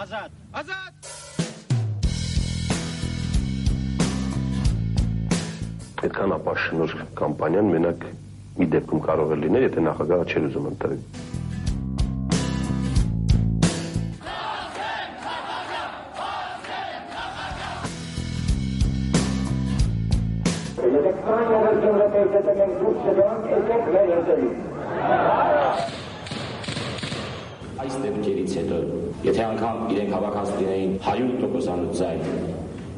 [0.00, 1.08] Ազատ։ Ազատ։
[6.00, 8.06] Այդքան ապաշնոր կամպանիան մենակ
[8.60, 11.02] մի դեպքում կարող է լինել, եթե նախագահը չէր ուզում ընտրել։
[22.60, 24.56] մենք դուրս գանք, եկեք մեր հետևից։
[27.84, 28.78] Այս դեպքերից հետո,
[29.20, 32.22] եթե անգամ իրենք հավաքած լինեին 100%-անոց ձայն,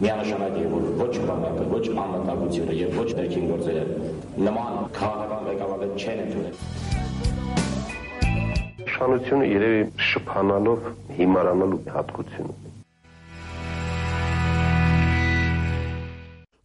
[0.03, 3.85] միանշանակ է, որ ոչ բանակը, ոչ անվտանգությունը եւ ոչ ներքին գործերը
[4.47, 6.57] նման քաղաքական ղեկավարներ չեն ընդունել։
[8.87, 10.81] Իշխանությունը երևի շփանալով
[11.19, 12.55] հիմարանալու հատկություն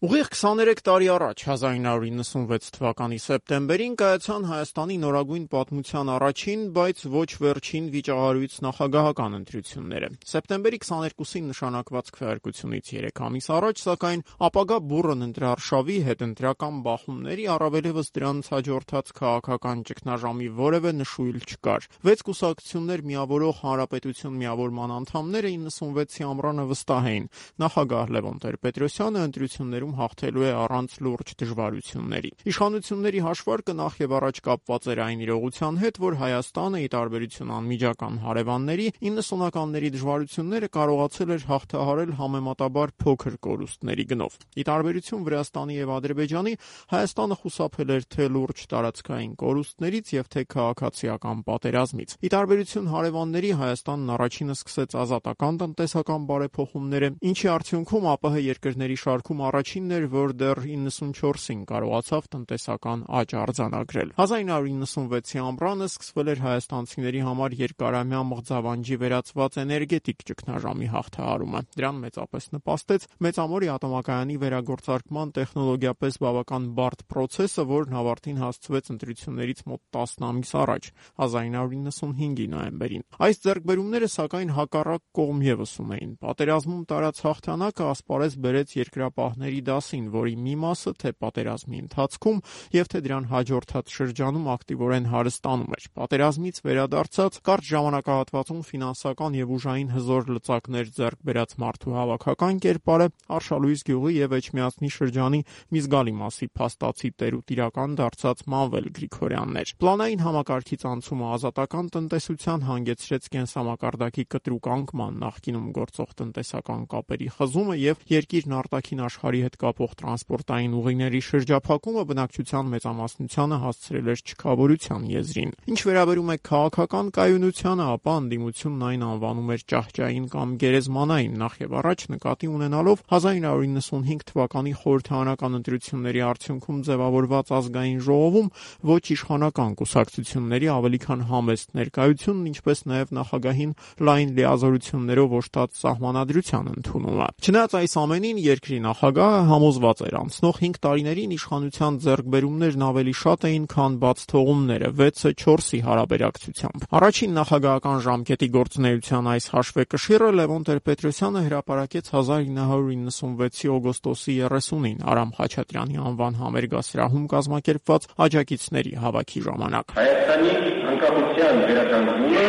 [0.07, 7.89] Ուղիղ 23 տարի առաջ 1996 թվականի սեպտեմբերին կայացան Հայաստանի նորագույն պատմության առաջին, բայց ոչ վերջին
[7.95, 16.23] վիճահարույց նախագահական ընտրությունները։ Սեպտեմբերի 22-ին նշանակված քվեարկությունից 3 ամիս առաջ, սակայն ապագա բուրըն ընտրարշավի հետ
[16.27, 24.95] ընտրական բախումների առավելևս դրանց հաջորդած քաղաքական ճգնաժամի որևէ նշույլ չկար։ 6 կուսակցություններ միավորող Հանրապետություն միավորման
[25.01, 27.29] անդամները 96-ի ամռանը վստահ էին։
[27.67, 34.87] Նախագահ Լևոն Տեր-Պետրոսյանը ընտրություններում հաղթելու է առանց լուրջ դժվարությունների։ Իշխանությունների հաշվարկը նախ եւ առաջ կապված
[34.93, 42.11] էր այն իրողության հետ, որ Հայաստանը՝ ի տարբերություն անմիջական հարևանների, 90-ականների դժվարությունները կարողացել էր հաղթահարել
[42.17, 46.53] համեմատաբար փոքր կորուստների գնով։ Ի տարբերություն Վրաստանի եւ Ադրբեջանի,
[46.93, 54.13] Հայաստանը խուսափել էր թե լուրջ տարածքային կորուստներից եւ թե քաղաքացիական պատերազմից։ Ի տարբերություն հարևանների Հայաստանն
[54.17, 60.59] առաջինը սկսեց ազատական տնտեսական բարեփոխումները, ինչի արդյունքում ԱՊՀ երկրների շարքում առաջին առաջինն էր, որ դեռ
[60.65, 70.25] 94-ին կարողացավ տնտեսական աճ արձանագրել։ 1996-ի ամռանը սկսվել էր հայաստանցիների համար երկարամյա մղձավանջի վերածված էներգետիկ
[70.27, 78.91] ճգնաժամի հաղթահարումը։ Դրան մեծապես նպաստեց Մեծամորի ատոմակայանի վերագործարկման տեխնոլոգիապես բավական բարդ process-ը, որն ավարտին հասցվեց
[78.97, 80.89] ընտրություններից մոտ 10 ամիս առաջ,
[81.27, 89.61] 1995-ի նոյեմբերին։ Այս ձեռքբերումները սակայն հակառակ կողմ եւս ունեին։ Պատերազմում տարած հաղթանակը ասպարեզ բերեց երկրապահների
[89.67, 92.39] դասին, որի մի մասը թե պատերազմի ընթացքում
[92.77, 99.91] եւ թե դրան հաջորդած շրջանում ակտիվորեն հարստանում էր։ Պատերազմից վերադարձած կարճ ժամանակահատվածում ֆինանսական եւ ուժային
[99.97, 103.07] հզոր լծակներ ձեռք բերած մարդու հավաքական կերպարը
[103.37, 105.41] Արշալույս գյուղի եւ Էջմիածնի շրջանի
[105.73, 111.91] մի զգալի մասի փաստացի տեր ու տիրական դարձած Մանվել Գրիգորյանն էր։ Պլանային համակարգից անցումը ազատական
[111.97, 119.56] տնտեսության հանգեցրեց կենսամակարդակի կտրուկ անկման, նախկինում գործող տնտեսական կապերի խզումը եւ երկիրն արտաքին աշխարհի հետ
[119.61, 127.87] կապող տրանսպորտային ուղիների շրջափակումը բնակչության մեծամասնությանը հասցրել էր չքավորության եզրին։ Ինչ վերաբերում է քաղաքական կայունությանը,
[127.97, 134.73] ապա անդիմությունն այն անվանում էր ճահճային կամ գերեզմանային նախ եւ առաջ նկատի ունենալով 1995 թվականի
[134.81, 138.51] խորհրդարանական ընտրությունների արդյունքում ձևավորված ազգային ժողովում
[138.91, 143.71] ոչ իշխանական կուսակցությունների ավելի քան համեստ ներկայությունն, ինչպես նաեւ նախագահին
[144.07, 150.15] լայն լիազորություններով օժտած սահմանադրության ընդունումը։ Չնայած այս ամենին երկրի նախագահը համոզված էր.
[150.17, 157.31] Անցնող 5 տարիներին իշխանության ձեռքբերումներն ավելի շատ էին, քան բաց թողումները 6-ը 4-ի հարաբերակցությամբ։ Առաջին
[157.37, 167.25] նախագահական ժամկետի գործունեության այս հաշվեկշիռը Լևոն Տեր-Պետրոսյանը հրապարակեց 1996-ի օգոստոսի 30-ին Արամ Խաչատրյանի անվան համերգասրահում
[167.37, 170.53] կազմակերպված աջակիցների հավաքի ժամանակ։ Հայաստանի
[170.93, 172.47] անկախության վերականգնումը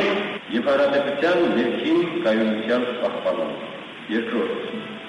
[0.58, 3.68] եւ հարաբերության ներքին կայունության պահպանումը։
[4.08, 5.07] Երկրորդ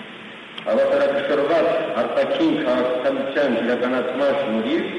[0.69, 1.68] Հավատարակշռված
[2.02, 4.91] արտաքին քաղաքականության իրականացման շնորհիվ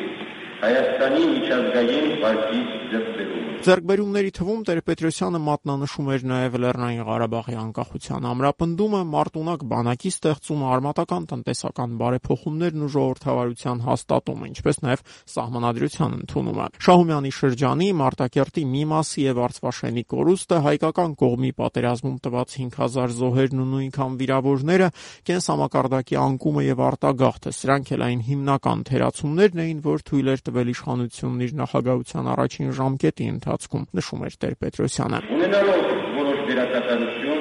[0.65, 9.65] Հայաստանի միջազգային վարկի ձեռքբերումը։ Ձեռքբերումների թվում Տեր-Պետրոսյանը մատնանշում էր նաև Լեռնային Ղարաբաղի անկախության ամրապնդումը, մարտունակ
[9.69, 15.03] բանակի ստեղծումը, արմատական տնտեսական բարեփոխումներն ու ժողովրդավարության հաստատումը, ինչպես նաև
[15.35, 23.15] սահմանադրության ընդունումը։ Շահումյանի շրջանի Մարտակերտի մի մասի եւ Արցվաշենի կորուստը, հայկական կողմի պատերազմում տված 5000
[23.21, 24.89] զոհերն ու նույնքան վիրավորները,
[25.29, 31.45] կենսամակարդակի անկումը եւ արտագաղթը, սրանք էլ այն հիմնական թերացումներն էին, որ թույլ էր տվել իշխանությունն
[31.45, 35.81] իր նախագահության առաջին ժամկետի ընթացքում, նշում էր Տեր-Պետրոսյանը։ Ունենալով
[36.15, 37.41] որոշ դերակատարություն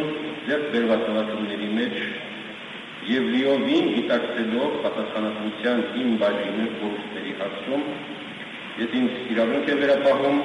[0.49, 1.99] ձեռք բերված հավաքումների մեջ
[3.09, 7.85] եւ լիովին գիտակցելով պատասխանատվության իմ բաժինը կորուստների հարցում,
[8.79, 10.41] ես ինձ իրավունք եմ վերապահում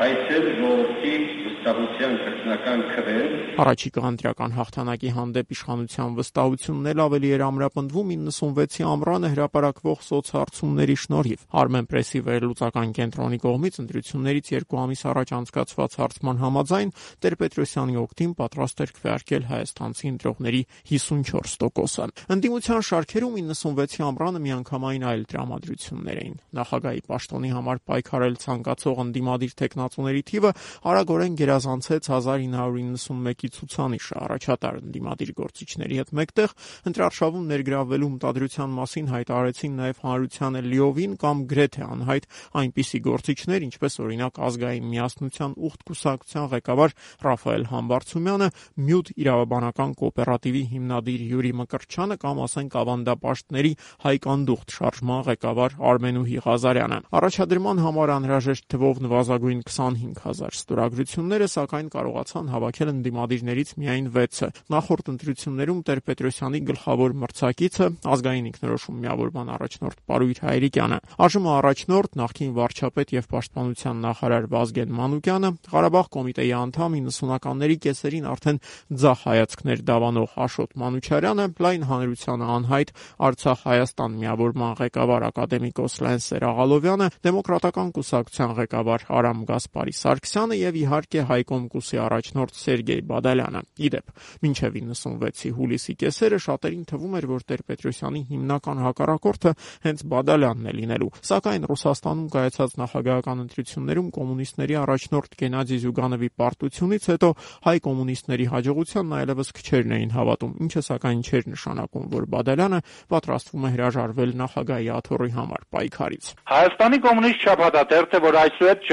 [0.00, 1.14] հայցել ժողովրդի
[1.44, 9.30] վստահության քրտնական քվեն Առաջիկա ընտրական հաղթանակի հանդեպ իշխանության վստահությունն էլ ավելի էր ամրապնդվում 96-ի ամռանը
[9.34, 16.94] հրապարակվող սոցհարցումների շնորհիվ։ Armen Press-ի վերլուծական կենտրոնի կողմից ընտրություններից երկու ամիս առաջ անցկացված հարցման համաձայն
[17.20, 20.62] Տեր-Պետրոսյանի օգտին պատրաստ էր քվեարկել հայաստանցի ընտրողների
[20.94, 29.54] 54%-ը։ Ընդդիմության շարքերում 96-ի ամռանը միանգամայն այլ տրամադրություններ էին։ Նախագահի պաշտոնի համար պայքարել ցանկացող ընդդիմադիր
[29.90, 30.50] տեխնացուների թիվը
[30.90, 36.54] արագորեն գերազանցեց 1991-ի ցուցանիշը առաջատար ընդդիմադիր գործիչների հետ մեկտեղ
[36.90, 42.28] ընտրարշավում ներգրավվելու մտադրության մասին հայտարարեցին նաև հանրությանը լիովին կամ գրեթե անհայտ
[42.60, 46.94] այնպիսի գործիչներ, ինչպես օրինակ ազգային միասնության ուխտ կուսակցության ղեկավար
[47.26, 48.48] Ռաֆայել Համբարձումյանը,
[48.90, 53.72] Մյուտ իրավաբանական կոոպերատիվի հիմնադիր Յուրի Մկրտչյանը կամ ասենք ավանդապաշտների
[54.04, 62.50] Հայկ Անդուխտ շարժման ղեկավար Արմենուհի Ղազարյանը։ Առաջադրման համար անհրաժեշտ թվով նվազագույն 25000 ստորագրությունները, սակայն կարողացան
[62.54, 70.98] հավաքել ընդդիմադիրներից միայն 6-ը։ Նախորդ ընտրություններում Տեր-Պետրոսյանի գլխավոր մրցակիցը ազգային ինքնորոշում միավորման առաջնորդ Պարույր Հայրիկյանը,
[71.20, 78.60] ԱԺՄ առաջնորդ նախկին վարչապետ եւ պաշտպանության նախարար Վազգեն Մանուկյանը, Ղարաբաղ կոմիտեի անդամ 90-ականների կեսերին արդեն
[79.00, 82.92] ձախ հայացքներ դավանող Աշոտ Մանուչարյանը, լայն հանրությանը անհայտ
[83.30, 91.64] Արցախ-Հայաստան միավորման ղեկավար ակադեմիկոս Լենսեր Աղալովյանը, դեմոկրատական կուսակցության ղեկավար Արամ Գասպարի Սարգսյանը եւ իհարկե Հայկոմ
[91.70, 98.80] կուսի առաջնորդ Սերգեյ Բադալյանը։ Իդեպ, մինչև 96-ի հուլիսի կեսերը շատերին թվում էր, որ Տեր-Պետրոսյանի հիմնական
[98.80, 99.52] հակառակորդը
[99.84, 107.30] հենց Բադալյանն է լինելու։ Սակայն Ռուսաստանում կայացած նախագահական ընտրություններում կոմունիստների առաջնորդ Գենադի Զյուգանովի պարտությունից հետո
[107.68, 112.80] հայ կոմունիստների հաջողությանն այլևս քչերն էին հավատում, ինչը սակայն չէր նշանակում, որ Բադալյանը
[113.10, 118.86] պատրաստվում է հրաժարվել նախագահի աթոռի համար պայքարից։ Հայաստանի կոմունիստ շաբաթաթերթը, որ այսուհետ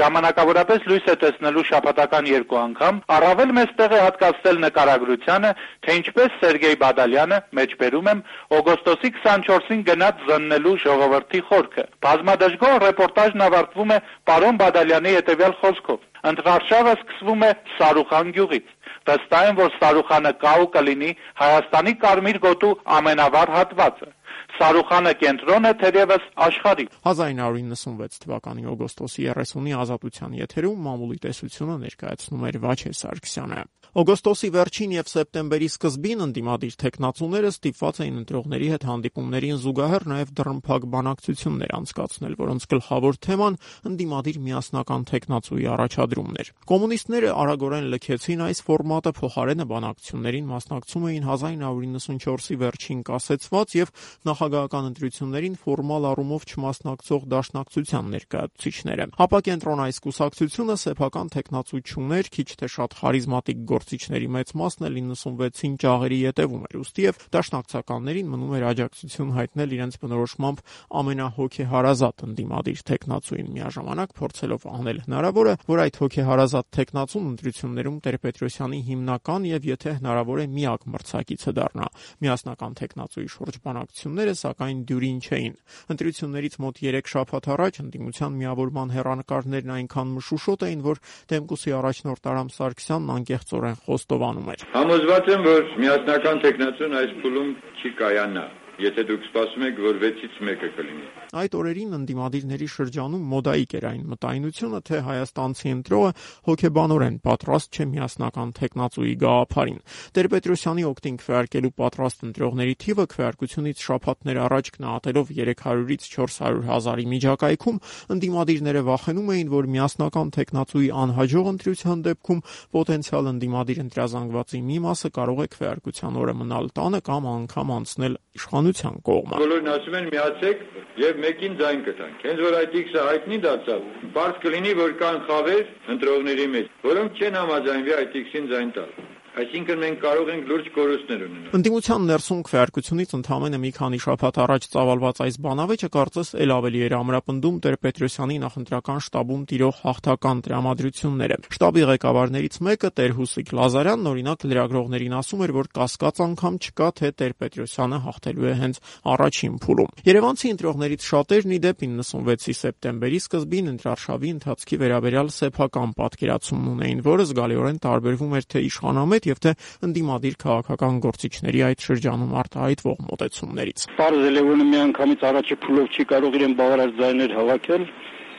[0.58, 5.50] ժամանակավորապես լույս է տեսնելու շաբաթական երկու անգամ, առավել մեծ տեղ է հատկացնել նկարագրությանը,
[5.86, 8.22] թե ինչպես Սերգեյ Բադալյանը, մեջբերում եմ,
[8.58, 16.00] օգոստոսի 24-ին գնաց զննելու ժողովրդի խորքը։ Բազմադժգոհ ռեպորտաժն ավարտվում է պարոն Բադալյանի հետևյալ խոսքով.
[16.28, 18.74] Ընտրարշավը սկսվում է Սարուխան գյուղից։
[19.08, 24.08] Վստահ եմ, որ Սարուխանը կա ու կլինի Հայաստանի կարմիր գոտու ամենավառ հատվածը։
[24.56, 32.58] Սարուխանը կենտրոն է թերևս աշխարհի։ 1996 թվականի օգոստոսի 30-ի ազատության եթերում մամուլի տեսությունը ներկայացնում էր
[32.64, 33.62] Վաչե Սարգսյանը։
[33.98, 40.84] Օգոստոսի վերջին եւ սեպտեմբերի սկզբին ընդդիմադիր տեխնացուները ստիպված էին ընտրողների հետ հանդիպումներին զուգահեռ նաեւ դռնփակ
[40.92, 43.58] բանակցություններ անցկացնել, որոնց գլխավոր թեման
[43.90, 52.58] ընդդիմադիր միասնական տեխնացուի առաջադրումն էր։ Կոմունիստները արագորեն լքեցին այս ֆորմատը, փոխարենը բանակցություններին մասնակցում էին 1994-ի
[52.62, 53.92] վերջին կասեցված եւ
[54.30, 62.48] նախագահական ընտրություններին ֆորմալ առումով չմասնակցող դաշնակցության ներկայացուցիչները։ Հապա կենտրոն այս կուսակցությունը սեփական տեխնացու չուներ, քիչ
[62.62, 68.50] թե շատ խարիզմատիկ գործիչների մեծ մասն էլ 96-ին ճաղերի յետևում էր, ուստի եւ դաշնակցականներին մնում
[68.58, 70.60] էր աջակցություն հայտնել իրենց բնորոշմամբ
[71.00, 79.68] ամենահոգեհարազատ ընդդիմադիր տեխնացուին միաժամանակ փորձելով անել հնարավորը, որ այդ հոգեհարազատ տեխնացուն ընտրություններում Տեր-Պետրոսյանի հիմնական եւ
[79.72, 81.88] եթե հնարավոր է միակ մրցակիցը դառնա։
[82.28, 85.58] Միասնական տեխնացուի շուրջ բանակցությունները սակայն դյուրին չէին։
[85.96, 92.48] Ընտրություններից մոտ 3 շաբաթ առաջ ընդդիմության միավորման հերանեկարներն այնքան մշուշոտ էին, որ Դեմկուսի առաջնորդ Արամ
[92.58, 94.64] Սարգսյանն անկեղծորեն խոստովանում էր.
[94.76, 98.46] Համոզված եմ, որ միասնական տեխնացուն այս փուլում չի կայանա
[98.78, 101.06] եթե դուք սպասում եք, որ 6-ից 1-ը կլինի։
[101.38, 106.12] Այդ օրերին ընդդիմադիրների շրջանում մոդայիկ էր այն մտայնությունը, թե հայաստանցի ընտրողը
[106.48, 109.80] հոգեբանորեն պատրաստ չէ միասնական տեխնացուի գաղափարին։
[110.18, 117.82] Տեր-Պետրոսյանի օկտին քվեարկելու պատրաստ ընտրողների թիվը քվեարկությունից շաբաթներ առաջ գնահատելով 300-ից 400 հազարի միջակայքում
[118.14, 122.42] ընդդիմադիրները վախենում էին, որ միասնական տեխնացուի անհաջող ընտրության դեպքում
[122.78, 128.67] պոտենցիալ ընդդիմադիր ընտրազանգվածի մի մասը կարող է քվեարկության օրը մնալ տանը կամ անգամ անցնել իշխան
[128.68, 130.64] իշխանության կողմը։ Բոլորն ասում են միացեք
[131.02, 135.64] եւ մեկին ձայն կտանք։ Հենց որ այդ X-ը հայտնի դարձավ, բարձ կլինի, որ կան խավեր
[135.94, 138.90] ընտրողների մեջ, որոնք չեն համաձայնվի այդ X-ին ձայն տալ։
[139.38, 144.64] Այսինքն մենք կարող ենք լուրջ կորուստներ ունենալ։ Ընդդիմության ներսում քվեարկությունից ընդամենը մի քանի շաբաթ առաջ
[144.72, 151.84] ծավալված այս բանավեճը կարծես ել ավելի էր ամրապնդում Տեր-Պետրոսյանի նախընտրական շտաբում տիրող հաղթական տրամադրությունները։ Շտաբի
[151.88, 158.48] ղեկավարներից մեկը Տեր-Հուսիկ Լազարյանն օրինակ լրագրողներին ասում էր, որ կասկած անգամ չկա, թե Տեր-Պետրոսյանը հաղթելու
[158.48, 158.82] է հենց
[159.14, 166.68] առաջին փուլում։ Երևանցի ընտրողներից շատերն ի դեպ 96-ի սեպտեմբերի սկզբին ընտրարշավի ընթացքի վերաբերյալ սեփական պատկերացում
[166.74, 169.54] ունեին, որը զգալիորեն տարբերվում էր թե իշխանամետ եւ թե
[169.88, 176.38] ընդդիմադիր քաղաքական գործիչների այդ շրջանում արտահայտվող մոտեցումներից։ Պարզել է, որ միանգամից առաջի փուլով չի կարող
[176.38, 177.88] իրեն բավարար ձայներ հավաքել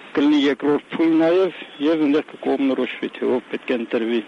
[0.10, 4.22] կլինի երկրորդ փուլ նաև եւ այնտեղ կկողմնորոշվի թե ով պետք է ընտրվի։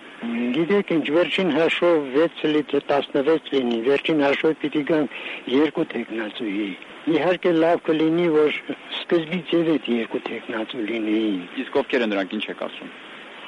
[0.57, 5.11] Գիտեք, ինչ վերջին հաշվով 6 լիթ 16 լինի, վերջին հաշվով պիտի գան
[5.57, 6.71] երկու տեխնացուի։
[7.17, 8.59] Իհարկե լավ կլինի, որ
[9.01, 11.21] սկզբից եւ այդ երկու տեխնացու լինի։
[11.65, 12.67] Իսկ ովքեր են նրանք ինչ եք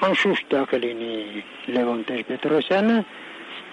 [0.03, 1.41] ասում։ Անշուշտ դա կլինի
[1.75, 2.95] Լևոն Տեր-Պետրոսյանը,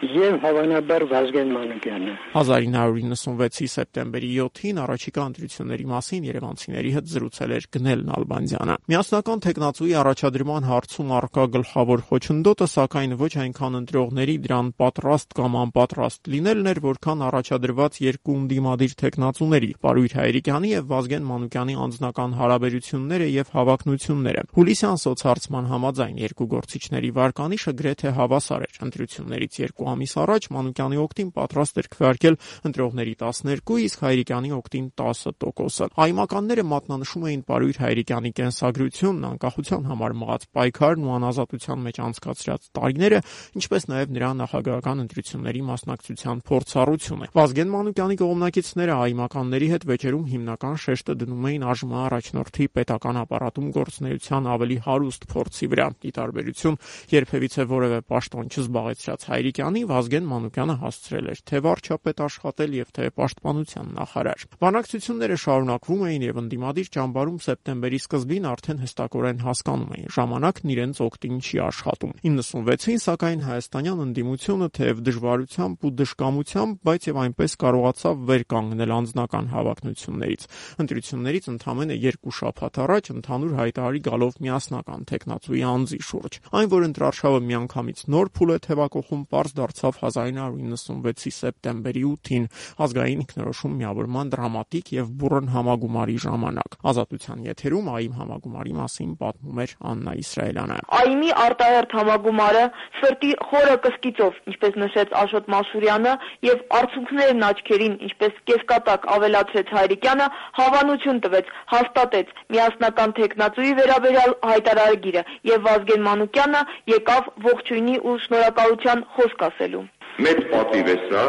[0.00, 8.04] եւ հավանաբար Վազգեն Մանուկյանը 1996-ի սեպտեմբերի 7-ին առաջիկա ընտրությունների մասին Երևանցիների հետ զրուցել էր Գնել
[8.08, 15.58] Նալբանդյանը։ Միասնական տեխնացուի առաջադրման հարցում արկա գլխավոր խոչընդոտը սակայն ոչ այնքան ընտրողների դրան պատրաստ կամ
[15.60, 23.28] անպատրաստ լինելն էր, որքան առաջադրված երկու ընդդիմադիր տեխնացուների՝ Պարույր Հայրիկյանի եւ Վազգեն Մանուկյանի անձնական հարաբերությունները
[23.36, 30.48] եւ հավակնությունները։ Հուլիսյան սոցհարցման համաձայն երկու գործիչների վարկանիշը գրեթե հավասար էր։ Ընտրություններից երկու ամիս առաջ
[30.54, 32.36] Մանուկյանի օկտին պատրաստ էր քվեարկել
[32.70, 40.46] ընտրողների 12, իսկ Հայրիկյանի օկտին 10%-ը։ Այմականները մատնանշում էին Պարույր Հայրիկյանի կենսագրությունն, անկախության համար մղած
[40.60, 43.20] պայքարն ու անազատության մեջ անցկացրած տարիները,
[43.60, 51.16] ինչպես նաև նրա նախագահական ընտրությունների մասնակցության փորձառությունը։ Վազգեն Մանուկյանի կողմնակիցները այմականների հետ վեճերում հիմնական շեշտը
[51.20, 56.78] դնում էին ԱԺՄ առաջնորդի պետական ապարատում գործնեության ավելի հարուստ փորձի վրա։ Ի տարբերություն
[57.14, 63.04] երբևիցե որևէ պաշտոն չզբաղեցրած Հայրիկյանի Հայաստանի Վազգեն Մանուկյանը հասցրել էր թե վարչապետ աշխատել եւ թե
[63.16, 70.72] պաշտպանության նախարար։ Բանակցությունները շարունակվում էին եւ ընդդիմադիր ճամբարում սեպտեմբերի սկզբին արդեն հստակորեն հասկանում էին ժամանակն
[70.74, 77.52] իրենց օգտին չի աշխատում։ 96-ին սակայն հայաստանյան ընդդիմությունը թեև դժվարությամբ ու դժկամությամբ, բայց եւ այնպես
[77.64, 80.42] կարողացավ վեր կանգնել անձնական հավակնություններից։
[80.84, 87.40] Ընտրություններից ընդամենը երկու շաբաթ առաջ ընդհանուր հայտարարի գալով միասնական տեխնացուի անձի շուրջ։ Այն որ ընտրարշավը
[87.50, 92.46] միանգամից նոր փուլ է թևակողում, པարզ դարձավ 1996-ի սեպտեմբերի 8-ին
[92.84, 99.74] ազգային ինքնորոշում միավորման դրամատիկ եւ բուրըն համագումարի ժամանակ։ Ազատության եթերում ԱԻՄ համագումարի մասին պատմում էր
[99.90, 102.64] Աննա Իսրայելյանը։ ԱԻՄ-ի արտահերթ համագումարը
[103.00, 106.14] սրտի խորը կսկիծով, ինչպես նշեց Աշոտ Մասուրյանը,
[106.50, 110.26] եւ արցունքներն աչքերին, ինչպես կեսկատակ ավելացրեց Հայրիկյանը,
[110.60, 119.40] հավանություն տվեց, հաստատեց միասնական տեխնացուի վերաբերյալ հայտարարագիրը եւ Վազգեն Մանուկյանը եկավ ողջույնի ու շնորհակալության խոսք
[119.60, 119.84] ասելու։
[120.24, 121.22] Մեծ պատիվ է սա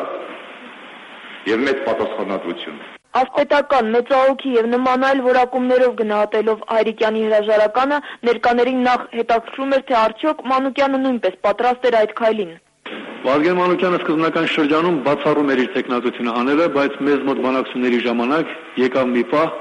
[1.52, 2.82] եւ մեծ պատասխանատվություն։
[3.22, 7.98] Ասպետական, մեծահոգի եւ նման այլ որակումներով գնահատելով Հայրիկյանի հրաժարականը
[8.30, 12.54] ներկաներին նախ հետաքրքրում էր, թե արդյոք Մանուկյանը նույնպես պատրաստ էր այդ քայլին։
[13.26, 19.12] Վազգեն Մանուկյանը սկզբնական շրջանում բացառում էր իր տեխնատությունը աները, բայց մեզ մոտ բանակցությունների ժամանակ եկավ
[19.12, 19.60] մի պահ,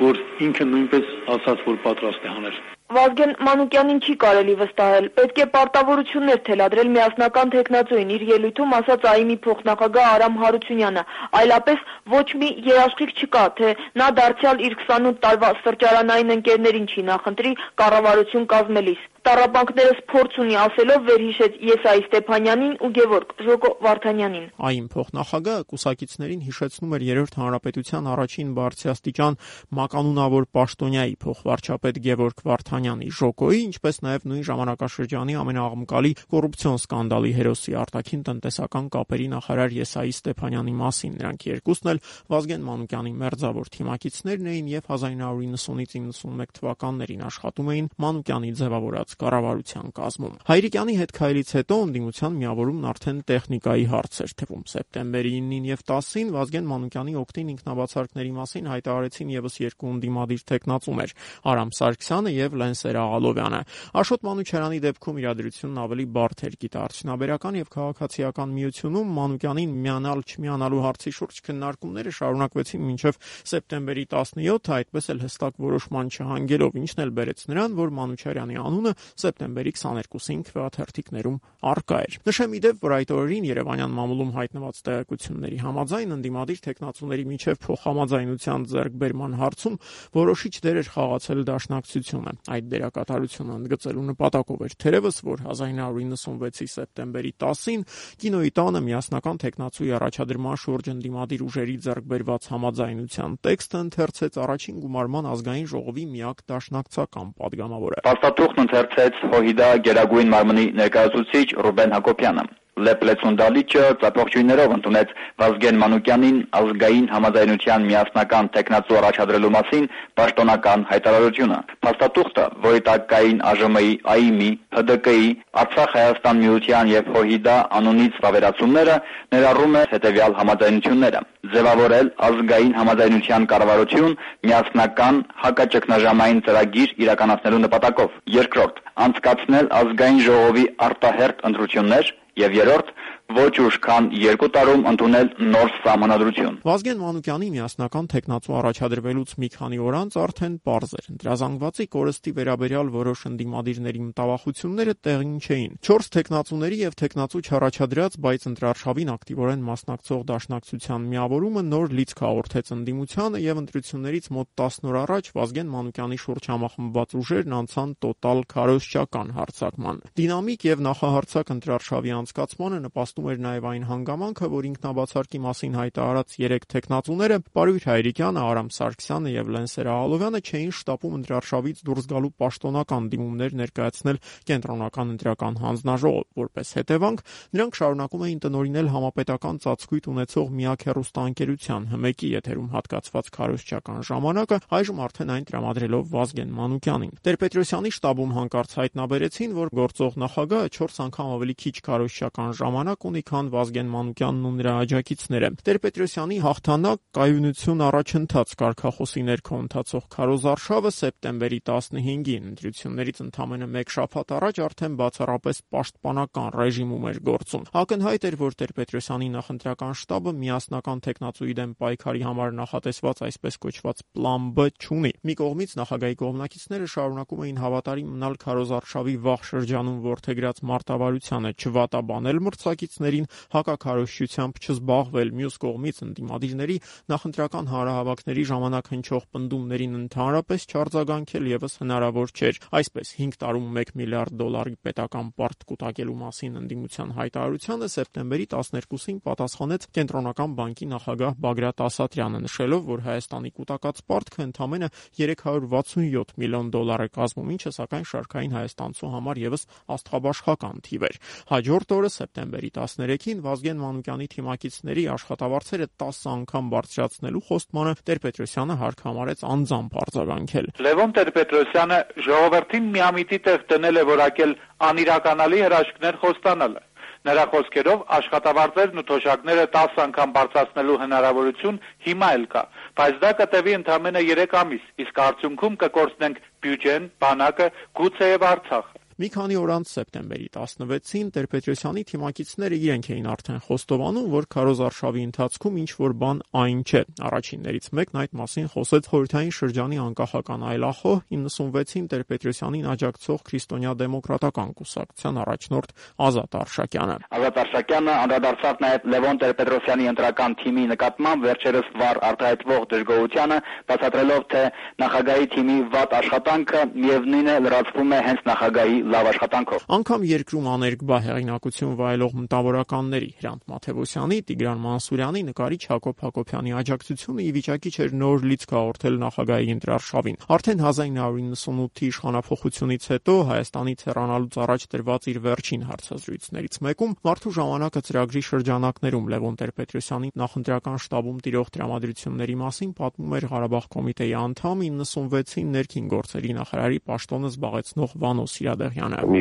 [0.00, 5.46] որ ինքը նույնպես ասաց, որ պատրաստ է հանել։ Վազգեն Մանուկյանին չի կարելի վստահել։ Պետք է
[5.54, 11.04] պարտավորություններ թելադրել միասնական տեխնացուին իր ելույթում ասաց ԱԻՄ-ի փոխնախագահ Արամ Հարությունյանը։
[11.40, 11.82] Այլապես
[12.14, 17.52] ոչ մի երաշխիք չկա, թե նա դարձյալ իր 28 տարվա սրճարանային ընկերներին չի նախընտրի
[17.82, 25.64] կառավարություն կազմելիս տառապանքներս փորձ ունի ասելով վերհիշեց Եսայի Ստեփանյանին ու Գևորգ Ժոկո Վարդանյանին։ Այն փոխնախագահը
[25.72, 29.38] կուսակիցներին հիշեցնում էր երրորդ հանրապետության առաջին բարձրաստիճան
[29.78, 38.22] մականունավոր պաշտոնյայի փոխվարչապետ Գևորգ Վարդանյանի Ժոկոյի, ինչպես նաև նույն ժամանակաշրջանի ամենաաղմկալի կոռուպցիոն սկանդալի հերոսի արտաքին
[38.30, 42.02] տնտեսական կապերի նախարար Եսայի Ստեփանյանի մասին։ Նրանք երկուսն էլ
[42.36, 50.34] Վազգեն Մանուկյանի մերձավոր թիմակիցներն էին եւ 1990-ից 91 թվականներին աշխատում էին Մանուկյանի ձևավորած կառավարության կազմում։
[50.46, 56.32] Հայրիկյանի հետ քայլից հետո ընդդիմության միավորումն արդեն տեխնիկայի հարց էր թվում։ Սեպտեմբերի 9-ին եւ 10-ին
[56.36, 61.14] Վազգեն Մանուկյանի օկտին ինքնաբացարկների մասին հայտարարեցին եւս երկու ընդդիմադիր տեխնացուներ՝
[61.46, 63.60] Արամ Սարգսյանը եւ Լենսեր Աղալովյանը։
[63.96, 71.12] Աշոտ Մանուչարյանի դեպքում իրադրությունն ավելի բարդ էր գիտարդյունաբերական եւ քաղաքացիական միությունում Մանուկյանին միանալ չմիանալու հարցի
[71.16, 77.76] շուրջ քննարկումները շարունակվեցին մինչև սեպտեմբերի 17-ը, այդպես էլ հստակ որոշման չհանգելով, ինչն էլ բերեց նրան,
[77.76, 81.38] որ Մանուչարյանի անունը սեպտեմբերի 22-ին քվեաթերթիկներում
[81.70, 87.60] արկա էր։ Նշեմ իդեպ, որ այդ օրերին Երևանյան մամուլում հայտնված տեղեկությունների համաձայն ընդդիմադիր տեխնացուների միջև
[87.66, 89.78] փոխհամաձայնության ձեռքբերման հարցում
[90.16, 97.84] որոշիչ դեր էր խաղացել դաշնակցությունը։ Այդ դերակատարությունը ընդգծելու նպատակով էր թերևս, որ 1996-ի սեպտեմբերի 10-ին
[98.22, 105.68] կինոյի տանը միասնական տեխնացուի առաջադրման շուրջ ընդդիմադիր ուժերի ձեռքբերված համաձայնության տեքստը ընթերցեց առաջին գումարման ազգային
[105.72, 112.44] ժողովի միակ դաշնակցական падգամավորը։ Փաստաթուղթն ընթերց ընթերցեց ՀՕՀԻԴ Գերագույն մարմնի ներկայացուցիչ Ռուբեն Հակոբյանը։
[112.76, 119.86] Լեպլեցուն դալիճը ծափողջույներով ընդունեց Վազգեն Մանուկյանին ազգային համաձայնության միասնական տեխնացու առաջադրելու մասին
[120.20, 124.50] պաշտոնական հայտարարությունը։ Փաստաթուղթը, որի տակ կային ԱԺՄ-ի, ԱԻՄ-ի,
[124.82, 125.30] ՀԴԿ-ի,
[125.62, 128.96] Արցախ-Հայաստան միության եւ ՀՕՀԻԴ անունից վավերացումները,
[129.32, 131.20] ներառում է հետեւյալ համաձայնությունները.
[131.46, 134.16] ձևավորել ազգային համաձայնության կառավարություն
[134.46, 142.88] միասնական հակաճգնաժամային ծրագիր իրականացնելու նպատակով։ Երկրորդ, անցկացնել ազգային ժողովի արտահերտ ընտրություններ եւ երրորդ
[143.34, 149.80] ոչ ուշ քան երկու տարում ընդունել նոր սահմանադրություն։ Վազգեն Մանուկյանի միասնական տեխնացու առաջադրվելուց մի քանի
[149.86, 156.78] օր անց արդեն པարզ էր։ Դրազանգվածի կորստի վերաբերյալ որոշ ընդդիմադիրների մտավախությունները տեղին չէին։ 4 տեխնացուների
[156.86, 164.30] եւ տեխնացու չառաջադրած, բայց ընտրարշավին ակտիվորեն մասնակցող դաշնակցության միավորումը նոր լիցք հաղորդեց ընդդիմությանը եւ ընտրություններից
[164.36, 170.82] մոտ 10 օր առաջ Վազգեն Մանուկյանի շուրջ համախմբված ուժերն անցան տոտալ քարոզչական հարցակման։ Դինամիկ եւ
[170.86, 177.36] նախահարցակ ընտրարշավի անցկացմանը նպաստ նպաստում էր նաև այն հանգամանքը, որ ինքնաբացարկի մասին հայտարարած երեք տեխնացուները
[177.56, 184.20] Պարույր Հայրիկյանը, Արամ Սարգսյանը եւ Լենսեր Աղալովյանը չէին շտապում ընտրարշավից դուրս գալու պաշտոնական դիմումներ ներկայացնել
[184.52, 187.24] կենտրոնական ընտրական հանձնաժողով։ Որպես հետևանք,
[187.56, 194.98] նրանք շարունակում էին տնօրինել համապետական ծածկույթ ունեցող միակ հեռուստաընկերության ՀՄԿ-ի եթերում հատկացված քարոզչական ժամանակը, այժմ
[195.06, 201.54] արդեն այն տրամադրելով Վազգեն Մանուկյանին։ Տեր-Պետրոսյանի շտաբում հանկարծ հայտնաբերեցին, որ գործող նախագահը 4 անգամ ավելի
[201.62, 209.22] քիչ քարոզչական ժամանակ ունի, քան Վազգեն Մանուկյանն ու նրա աջակիցները։ Տեր-Պետրոսյանի հաղթանակ կայունություն առաջընթաց Կարքախոսի
[209.26, 217.20] ներքո ընթացող քարոզարշավը սեպտեմբերի 15-ին ընտրություններից ընդամենը 1 շաբաթ առաջ արդեն բացառապես պաշտպանական ռեժիմում էր
[217.26, 224.02] գործում։ Ակնհայտ էր, որ Տեր-Պետրոսյանի նախընտրական շտաբը միասնական տեխնացուի դեմ պայքարի համար նախատեսված այսպես կոչված
[224.16, 230.62] պլան B չունի։ Մի կողմից նախագահի կողմնակիցները շարունակում էին հավատարիմ մնալ քարոզարշավի վաղ շրջանում ворթեգրած
[230.70, 236.76] մարտավարությանը, չվատաբանել մրցակից կողմնակիցներին հակաքարոզչությամբ չզբաղվել, մյուս կողմից ընդդիմադիրների
[237.12, 244.36] նախընտրական հանրահավաքների ժամանակ հնչող պնդումներին ընդհանրապես չարձագանքել եւս հնարավոր չէր։ Այսպես 5 տարում 1 միլիարդ
[244.40, 252.40] դոլարի պետական պարտ կուտակելու մասին ընդդիմության հայտարարությանը սեպտեմբերի 12-ին պատասխանեց կենտրոնական բանկի նախագահ Բագրատ Ասատրյանը,
[252.46, 254.88] նշելով, որ Հայաստանի կուտակած պարտքը ընդամենը
[255.20, 261.18] 367 միլիոն դոլար է կազմում, ինչը սակայն շարքային հայաստանցու համար եւս աստղաբաշխական թիվ էր։
[261.50, 269.44] Հաջորդ օրը սեպտեմբերի 13-ին Վազգեն Մանուկյանի թիմակիցների աշխատավարձերը 10 անգամ բարձրացնելու խոստմանը Տեր-Պետրոսյանը հարկ համարեց
[269.52, 274.52] անձամբ արձագանքել։ Լևոն Տեր-Պետրոսյանը ժողովրդին միամիտի տեղ դնել է որակել
[274.90, 276.84] անիրականալի հրաշքներ խոստանալը։
[277.26, 282.62] Նրա խոսքերով աշխատավարձերն ու թոշակները 10 անգամ բարձրացնելու հնարավորություն հիմա էլ կա,
[283.00, 289.54] բայց դա կտևի ընդամենը 3 ամիս, իսկ արդյունքում կկորցնենք բյուջեն, բանակը, գուցեև Արցախը։ Մի քանի
[289.56, 296.14] օր անց սեպտեմբերի 16-ին Տեր-Պետրոսյանի թիմակիցները իրենք էին արդեն խոստովանում, որ քարոզարշավի ընթացքում ինչ որ
[296.20, 303.40] բան այն չէ։ Առաջիններից մեկն այդ մասին խոսեց խորհրդային շրջանի անկախական այլախոհ 96-ին Տեր-Պետրոսյանին աջակցող
[303.48, 305.96] քրիստոնյա դեմոկրատական կուսակցության առաջնորդ
[306.28, 313.58] Ազատ Արշակյանը։ Ազատ Արշակյանը անդրադարձավ նաև Լևոն Տեր-Պետրոսյանի ընտրական թիմի նկատմամբ վերջերս վառ արտահայտվող դժգոհությանը,
[313.86, 314.62] բացատրելով, թե
[315.06, 321.16] նախագահի թիմի վատ աշխատանքը միևնույն է լրացվում է հենց նախագահի լավ աշխատանքով։ Անկամ երկրում աներկբա
[321.26, 328.46] հեղինակություն վայելող մտավորականների Հրանտ Մաթեոսյանի, Տիգրան Մանսուրյանի, նկարիչ Հակոբ Հակոբյանի աջակցությունը ի վիճակի չէր նոր
[328.50, 336.80] լիցք հաղորդել նախագահի ընտրարշավին։ Արդեն 1998-ի իշխանապողությունից հետո Հայաստանից հեռանալուց առաջ տրված իր վերջին հարցազրույցներից
[336.86, 343.88] մեկում Մարդու ժամանակը ծրագրի շրջանակներում Լևոն Տեր-Պետրոսյանի նախընտրական շտաբում տիրող տրամադրությունների մասին պատմում էր Ղարաբաղ
[343.96, 349.40] կոմիտեի անդամ 96-ին ներքին գործերի նախարարի պաշտոնը զբաղեցնող Վանո Սիրադեղ Ալիխյանը։ Մի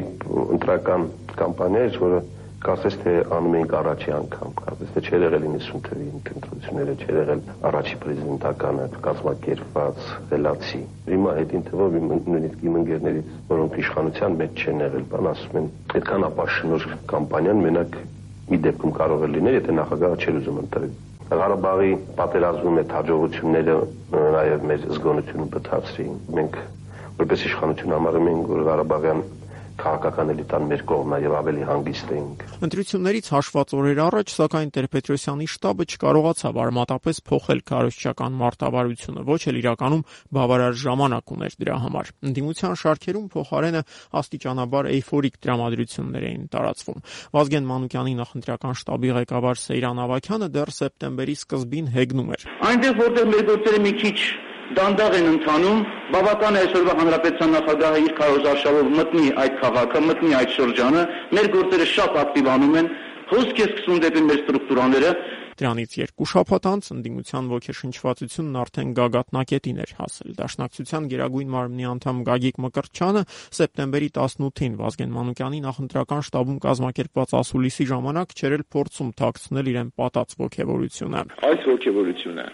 [0.55, 1.03] ընտրական
[1.39, 2.17] կամպանիա էր, որը
[2.65, 7.41] կարծես թե անում էինք առաջի անգամ, կարծես թե չէր եղել 90 թվի ընտրությունները, չէր եղել
[7.69, 14.83] առաջի պրեզիդենտականը, կազմակերպված խելացի։ Հիմա հետին թվով իմ նույնիսկ իմ ընկերներից, որոնք իշխանության մեջ չեն
[14.85, 17.99] եղել, բան ասում են, այդքան ապաշնոր կամպանիան մենակ
[18.49, 20.91] մի դեպքում կարող է լինել, եթե նախագահը չէր ուզում ընտրել։
[21.25, 23.77] Ղարաբաղի պատերազմում այդ հաջողությունները
[24.35, 26.59] նաև մեր զգոնությունը բթացրին։ Մենք
[27.15, 29.23] որպես իշխանություն համարում ենք, որ Ղարաբաղյան
[29.79, 35.47] քաղաքական էլիտան մեր կողմն է եւ ավելի հանգիստ էինք։ Ընտրություններից հաշված օրեր առաջ, սակայն Տեր-Պետրոսյանի
[35.55, 40.03] շտաբը չկարողացավ արմատապես փոխել քարոզչական մարտավարությունը, ոչ էլ իրականում
[40.35, 43.83] բավարար ժամանակ ուներ դրա համար։ Ընդդիմության շարքերում փոխարենը
[44.21, 51.93] աստիճանաբար էյֆորիկ տրամադրություններ էին տարածվում։ Վազգեն Մանուկյանի նախընտրական շտաբի ղեկավար Սեյրան Ավակյանը դեռ սեպտեմբերի սկզբին
[51.95, 54.17] հեգնում էր։ Այնտեղ որտեղ մեր գործերը մի քիչ
[54.73, 55.81] դանդաղ են ընթանում,
[56.15, 61.03] բավական է այսօրվա հանրապետության նախագահը իր քարոզարշավով մտնի այդ քաղաքը, մտնի այդ շրջանը,
[61.37, 62.91] մեր գործերը շատ ակտիվանում են,
[63.35, 65.11] հոսք է սկսում դեպի մեր ստրուկտուրաները
[65.55, 72.59] Դրանից երկու շաբաթ անց ընդդիմության ոգեշնչվածությունն արդեն գագաթնակետին էր հասել։ Դաշնակցության Գերագույն մարմնի անդամ Գագիկ
[72.65, 73.23] Մկրտչյանը
[73.55, 80.35] սեպտեմբերի 18-ին Վազգեն Մանուկյանի նախընտրական շտաբում կազմակերպված ասուլիսի ժամանակ չէր էլ փորձում թաքցնել իրեն պատած
[80.43, 81.23] ոգևորությունը։
[81.55, 82.49] Այս ոգևորությունը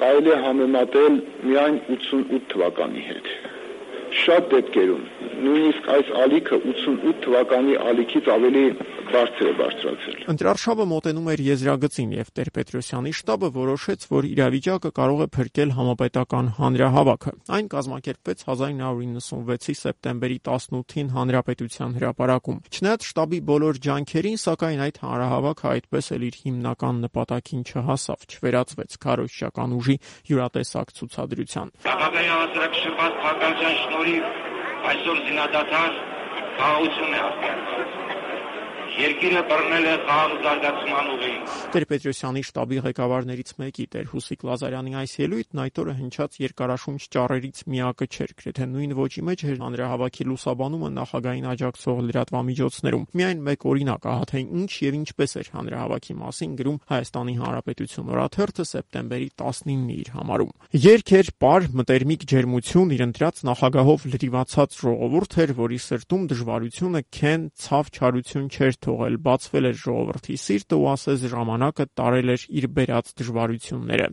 [0.00, 1.14] կարելի է համեմատել
[1.48, 3.30] միայն 88 թվականի հետ
[4.18, 5.02] շատ դեպքերում
[5.46, 8.62] նույնիսկ այս ալիքը 88 թվականի ալիքից ավելի
[9.12, 15.28] բարձր է բարձրացել։ Ընտրարշավը մոտենում էր եզրագծին եւ Տեր-Պետրոսյանի շտաբը որոշեց, որ իրավիճակը կարող է
[15.36, 24.82] փրկել համապետական հանրահավաքը։ Այն կազմակերպվեց 1996-ի սեպտեմբերի 18-ին Հանրապետության հրապարակում։ Չնայած շտաբի բոլոր ջանքերին, սակայն
[24.88, 29.96] այդ հանրահավաքը այդպես էլ իր հիմնական նպատակին չհասավ, չվերածվեց քարոզչական ուժի
[30.28, 34.46] յուրատեսակ ցուցադրության։ Նախագահի հասարակշռված փակալության շնորհիվ
[34.88, 35.98] այսօր զինադադար
[36.58, 38.07] խաղաղություն է արտահայտված
[38.96, 41.42] Երկիրը բռնել է խաղ զարգացման ուղին։
[41.74, 48.08] Տեր-Պետրոսյանի շտաբի ղեկավարներից մեկի Տեր Հուսիկ Լազարյանի այս ելույթն այդ օրը հնչած երկարաշունչ ճառերից միակը
[48.08, 54.24] չէր, գրեթե նույն ոճի մեջ էր հանրահավաքի լուսաբանումը նախագահային աջակցող լրատվամիջոցներում։ Միայն մեկ օրինակ ահա
[54.32, 60.52] թե ինչ եւ ինչպես էր հանրահավաքի մասին գրում Հայաստանի Հանրապետություն օրաթերթը սեպտեմբերի 19-ի իր համարում։
[60.88, 67.92] Երկեր պար մտերմիկ ջերմություն իր ընտրած նախագահով լրիվացած ժողովուրդ էր, որի սրտում դժվարությունը քեն ցավ
[67.98, 74.08] չարություն չէր թողել, բացվել էր ժողովրդի սիրտը ու ասես ժամանակը տարել էր իր բերած դժվարությունները։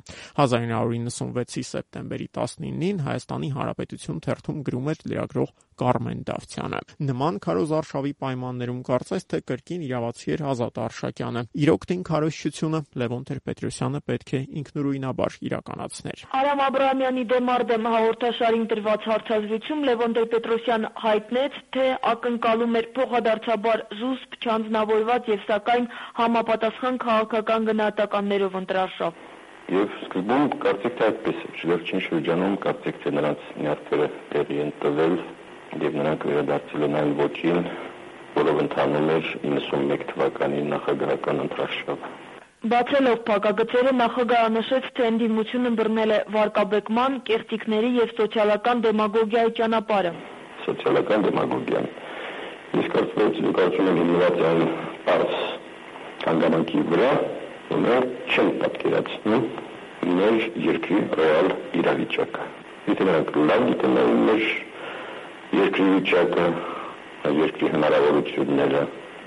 [0.45, 9.27] 1996-ի սեպտեմբերի 19-ին Հայաստանի Հանրապետություն թերթում գրում էր լրագրող Կարմեն Դավթյանը։ Նման քարոզարշավի պայմաններում կարծես
[9.31, 16.23] թե կրկին իրավացի էր Ազատ Արշակյանը։ Իրոք տին քարոզչությունը Լևոն Տեր-Պետրոսյանը պետք է ինքնուրույնաբար իրականացներ։
[16.39, 21.85] Արամ Աբրահամյանի դեմ արդեմ հաղորդաշարին տրված հարցազրույցում Լևոն Տեր-Պետրոսյանը հայտնեց, թե
[22.15, 25.87] ակնկալում էր փոխադարձաբար զուսպ չանձնավորված եւ սակայն
[26.19, 29.23] համապատասխան քաղաքական գնահատականներով ընտրարշավ։
[29.73, 35.15] Եվ սկզբում կարծիք թե այդպես է, վերջին շրջանում կարծիք թե նրանց նյարդերը տեղի են տվել
[35.83, 37.59] եւ նրանք վերադարձել են այն ոչին,
[38.35, 42.13] որով ընթանում էր 91 թվականի նախագահական ընտրարշավը։
[42.71, 50.13] Բացելով փակագծերը նախագահը նշեց, թե ընդդիմությունը բռնել է վարկաբեկման, կեղծիքների եւ սոցիալական դեմագոգիայի ճանապարհը։
[50.65, 51.87] Սոցիալական դեմագոգիան
[52.75, 54.61] Ես կարծում կարծում եմ հիմնված այն
[55.05, 55.35] բարձ
[56.25, 57.11] հանգամանքի վրա,
[57.67, 59.45] որ նրանք չեն պատկերացնում
[60.17, 61.47] մեր երկրի ռեալ
[61.81, 62.47] իրավիճակը։
[62.89, 64.43] Եթե նրանք լավ գիտենային մեր
[65.59, 66.47] երկրի վիճակը,
[67.43, 68.83] երկրի հնարավորությունները,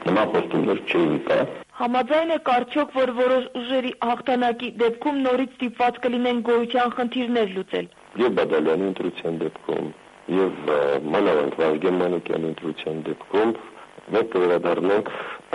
[0.08, 1.40] նման խոստումներ չէին տա,
[1.78, 7.86] Համաձայն է կարճոք, որ որոշ ուժերի հաղթանակի դեպքում նորից ստիպված կլինեն գոյության խնդիրներ լուծել։
[8.22, 9.86] Եվ Բադալյանի ընտրության դեպքում,
[10.38, 10.56] եւ
[11.14, 13.52] մանավանդ Վազգեն Մանուկյանի ընտրության դեպքում
[14.16, 15.06] մենք կվերադառնանք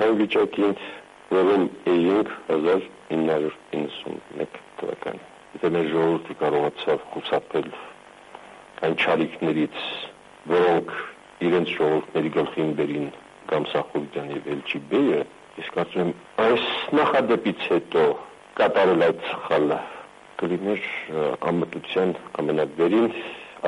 [0.05, 0.73] այն վիճակին,
[1.33, 7.67] որում էինք 1991 թվականին։ Եթե մեր ժողովուրդը կարողացավ խուսափել
[8.88, 9.77] այն չարիքներից,
[10.51, 10.93] որոնք
[11.47, 13.08] իրենց ժողովուրդների գլխին բերին
[13.51, 15.21] Գամսախուրդյան եւ Էլչիբեյը,
[15.63, 16.67] իսկ կարծում եմ այս
[16.99, 18.03] նախադեպից հետո
[18.60, 19.79] կատարել այդ սխալը
[20.43, 20.88] կլիներ
[21.53, 23.10] ամտության ամենավերին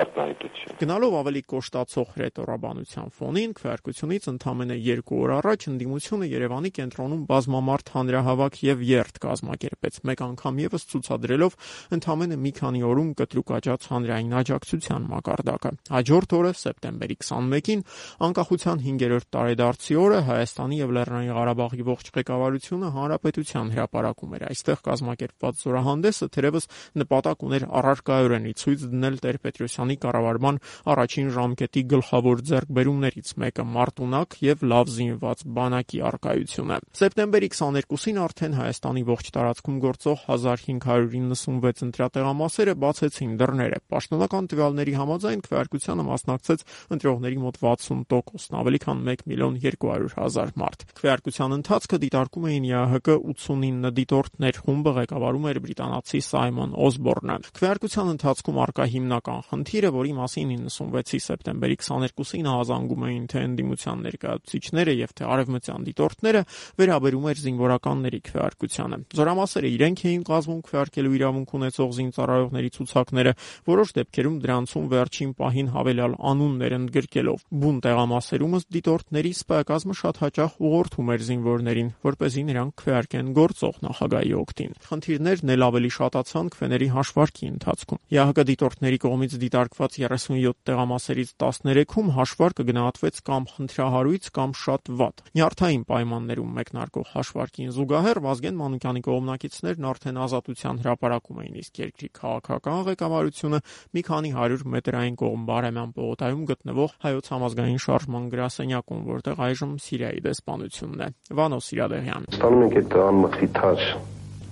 [0.02, 7.92] արտահայտություն։ Գնալով ավելի կոշտացող ռետորաբանության ֆոնին քվեարկությունից ընդամենը 2 օր առաջ ընդդիմությունը Երևանի կենտրոնում բազմամարդ
[7.96, 11.58] հանրահավաք եւ երթ կազմակերպեց, մեկ անգամ եւս ցուցադրելով
[11.96, 17.86] ընդամենը մի քանի օրում կտրուկ աճած հանրային աջակցության մակարդակը։ Հաջորդ օրը սեպտեմբերի 21-ին
[18.26, 25.64] անկախության 5-րդ տարեդարձի օրը Հայաստանի եւ Լեռնային Ղարաբաղի ողջ ղեկավարությունը հանրապետության հրապարակում էր։ Այստեղ կազմակերպված
[25.66, 26.70] զորահանդեսը թերևս
[27.06, 30.58] նպատակ ուներ առարկայորեն ցույց դնել Տեր-Պետրոսյանի Հայաստանի կառավարման
[30.92, 39.04] առաջին ժամկետի գլխավոր ձեռքբերումներից մեկը մարտունակ եւ լավ զինված բանակի արկայությունը։ Սեպտեմբերի 22-ին արդեն Հայաստանի
[39.10, 48.58] ողջ տարածքում գործող 1596 ընտրատեղամասերը բացեցին դռները։ Պաշտոնական տվյալների համաձայն քվեարկությանը մասնակցեց ընտրողների մոտ 60%-ն,
[48.66, 54.92] ավելի քան 1 միլիոն 200 հազար մարդ։ Քվեարկության ընթացքը դիտարկում էին ՀՀԿ 89 դիտորդներ, խումբը
[54.96, 61.76] ղեկավարում էր բրիտանացի Սայմոն Օսբորնը։ Քվեարկության ընթացքում արկա հիմնական խնդիր խնդիրը, որի մասին 96-ի սեպտեմբերի
[61.84, 66.42] 22-ին ահազանգում էին թե ընդդիմության ներկայացուցիչները եւ թե արևմտյան դիտորդները,
[66.80, 73.34] վերաբերում էր զինվորականների քվեարկությանը։ Զորամասերը իրենք էին կազմում քվեարկելու իրավունք ունեցող զինծառայողների ցուցակները,
[73.68, 80.58] որոշ դեպքերում դրանցում վերջին պահին հավելյալ անուններ ընդգրկելով։ Բուն տեղամասերում ըստ դիտորդների սպայակազմը շատ հաճախ
[80.66, 86.52] ուղղորդում էր զինվորներին, որ เป զի նրանք քվեարկեն գործող նախագահի օգտին։ Խնդիրներն էլ ավելի շատացան
[86.56, 94.28] քվեների հաշվարկի ընթացքում։ ՀՀԿ դիտորդների կողմից դիտար թողարկված 37 տեղամասերից 13-ում հաշվարկը գնահատվեց կամ խնդրահարույց
[94.36, 101.56] կամ շատ վատ։ Նյարդային պայմաններում մեկնարկող հաշվարկին զուգահեռ Վազգեն Մանուկյանի կողմնակիցներն արդեն ազատության հրապարակում էին,
[101.66, 103.60] իսկ երկրի քաղաքական ղեկավարությունը
[103.96, 110.26] մի քանի 100 մետրային կողմ Բարեմյան պողոտայում գտնվող հայոց համազգային շարժման գրասենյակում, որտեղ այժմ Սիրիայի
[110.30, 113.90] դեսպանությունն է։ Վանո Սիրադեղյան։ Ստանում ենք այդ անմխիթար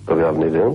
[0.04, 0.66] տվյալները,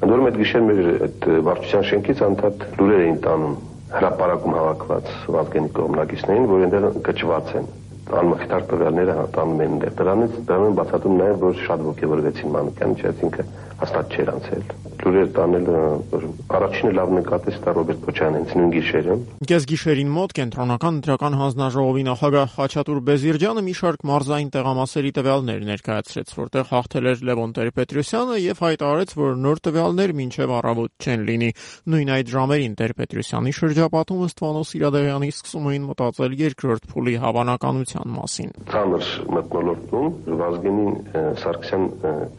[0.00, 3.56] ընդ որում այդ գիշեր մեր այդ վարչության շենքից անդադ լուրեր էին տանում
[3.94, 7.68] հրապարակում հավաքված Վազգենի կողմնակիցներին, որ այնտեղ կճված են
[8.12, 13.46] անմխիթար տվյալները տանում են դրանից դրանից բացատրում նաև որ շատ ողջևորվեցին Մանուկյանը, չեցինքը
[13.84, 14.66] հաստատ չէր անցել
[15.04, 15.66] լուրեր տանել
[16.12, 16.22] որ
[16.56, 19.16] առաջինը լավ նկատեց դա Ռոբերտ Քոչյանից նույն գիշերը
[19.50, 26.32] Գես գիշերին մոտ կենտրոնական ընտրական հանձնաժողովի նախագահ Խաչատուր Բեզիրջյանը մի շարք մարզային տեղամասերի տվյալներ ներկայացրեց,
[26.38, 31.50] որտեղ հաղթել էր Լևոն Տեր-Պետրոսյանը եւ հայտարարեց, որ նոր տվյալներ մինչեւ առավոտ չեն լինի։
[31.94, 39.10] Նույն այդ ժամերին Տեր-Պետրոսյանի շրջապատում Ստվանոս Իրադեղյանի սկսում էին մտածել երկրորդ փուլի հավանականության մասին։ Ծանր
[39.34, 40.08] մտնոլորտում
[40.40, 40.96] Վազգենին
[41.42, 41.84] Սարգսյան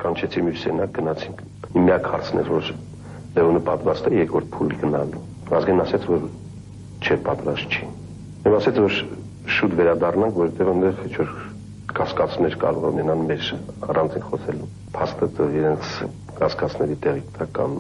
[0.02, 1.44] կանչեցի մյուսենակ գնացինք
[1.76, 2.72] միակ հարցն էր, որ
[3.36, 5.24] Լևոնը պատրաստ է երկրորդ փուլ գնալու։
[5.56, 6.28] Ազգեն ասաց, որ
[7.04, 7.90] չէ պատրաստ չի։
[8.46, 9.00] Եվ ասաց, որ
[9.56, 11.34] շուտ վերադառնանք, որովհետև այնտեղ ինչ-որ
[11.96, 13.50] կասկածներ կարող ունենան մեր
[13.92, 15.92] առանց խոսելու։ Փաստը իրենց
[16.40, 17.78] կասկածների տեղի տական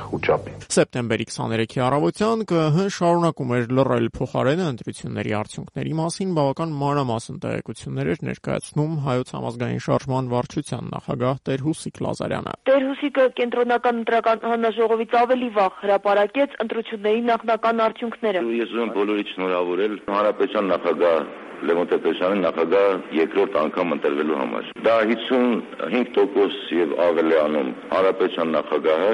[0.00, 8.10] խոճապի։ Սեպտեմբերի 23-ի առավոտյան ԿՀ շարունակում էր լռել փոխարենը ընտրությունների արդյունքների մասին բավական մանրամասն տեղեկություններ
[8.12, 15.16] էր ներկայացնում հայոց համազգային շարժման վարչության նախագահ Տեր Հուսիկ Լազարյանը։ Տեր Հուսիկը կենտրոնական ընտրական հանրաժողովից
[15.22, 21.24] ավելի վաղ հրապարակեց ընտրությունների նախնական արդյունքները։ Ես ուզում բոլորիդ շնորհավորել հանրապետության նախագահ
[21.62, 29.12] Լևոն Տեր-Պետրոսյանի նախագահ երկրորդ անգամ ընտրվելու համար։ Դա 55% եւ ավել է անում հանրապետության նախագահը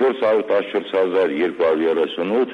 [0.00, 2.52] 414238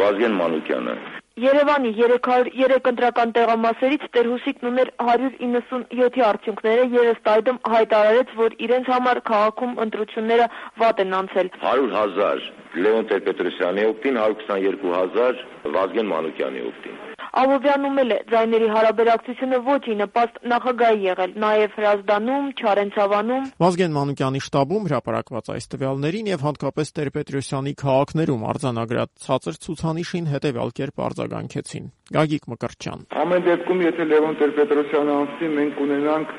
[0.00, 0.94] Վազգեն Մանուկյանը
[1.36, 9.20] Երևանի 303 ընտրական տեղամասերից Տերհուսիկն ուներ 197-ի արդյունքները եւ ըստ այդմ հայտարարեց, որ իրենց համար
[9.30, 10.46] քաղաքում ընտրությունները
[10.84, 12.48] վատ են անցել։ 100.000
[12.86, 15.44] Լեոն Տեր-Պետրոսյանի օգտին, 122.000
[15.76, 17.05] Վազգեն Մանուկյանի օգտին։
[17.36, 24.40] Աբովյանում էլ է ձայների հարաբերակցությունը ոչ ի նպաստ նախագահի եղել, նաև Հրազդանում, Չարենցավանում։ Վազգեն Մանուկյանի
[24.46, 32.48] շտաբում հրապարակված այս տվյալներին եւ հատկապես Տեր-Պետրոսյանի քաղաքներում արձանագրած ցածր ցուցանիշին հետեւյալ կերպ արձագանքեցին։ Գագիկ
[32.56, 36.38] Մկրտչյան։ Ամեն դեպքում, եթե Լևոն Տեր-Պետրոսյանը անցնի, մենք ունենանք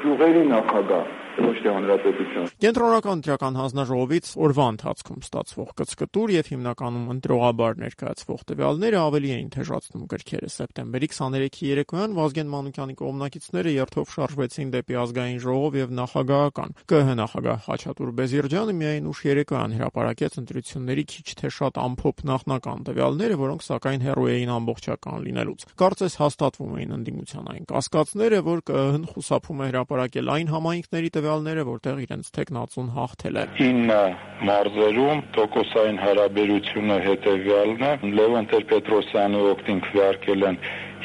[0.00, 7.78] գյուղերի նախագահ ոչ թե հանրապետություն։ Կենտրոնական դրական հանձնաժողովից օրվա ընթացքում ստացվող կցկտուր եւ հիմնականում ընտրողաբար
[7.82, 14.98] ներկայացվող տվյալները ավելի էին թեժացնում գրքերը։ Սեպտեմբերի 23-ի երեկոյան Վազգեն Մանուկյանի կողմնակիցները երթով շարժվեցին դեպի
[15.02, 21.48] ազգային ժողով եւ նախագահական։ ԿՀ նախագահ Խաչատուր Բեզիրջյանը միայն ուշ երեկոյան հրապարակեց ընտրությունների քիչ թե
[21.56, 27.66] շատ ամփոփ նախնական տվյալները, որոնք սակայն հեռու էին ամբողջական լինելուց։ Կարծես հաստատվում էին ընդդիմության այն
[27.72, 33.98] կասկածները, որ ԿՀ-ն խուսափում է հրապարակել այն համայնքների տվյալները, որտեղ իրենց թեկնածուն հաղթել է։ 9
[34.48, 40.58] մարզերում տոկոսային հարաբերությունը հետևյալն է։ Լևոն Տեր-Պետրոսյանի օգտին քվեարկել են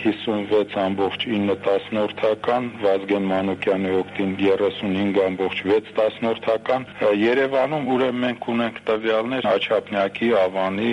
[0.04, 6.84] 56.9 Վազգեն Մանուկյանի օգտին 35.6
[7.22, 10.92] Երևանում ուրեմն մենք ունենք տվյալներ Աչափնյակի, Ավանի,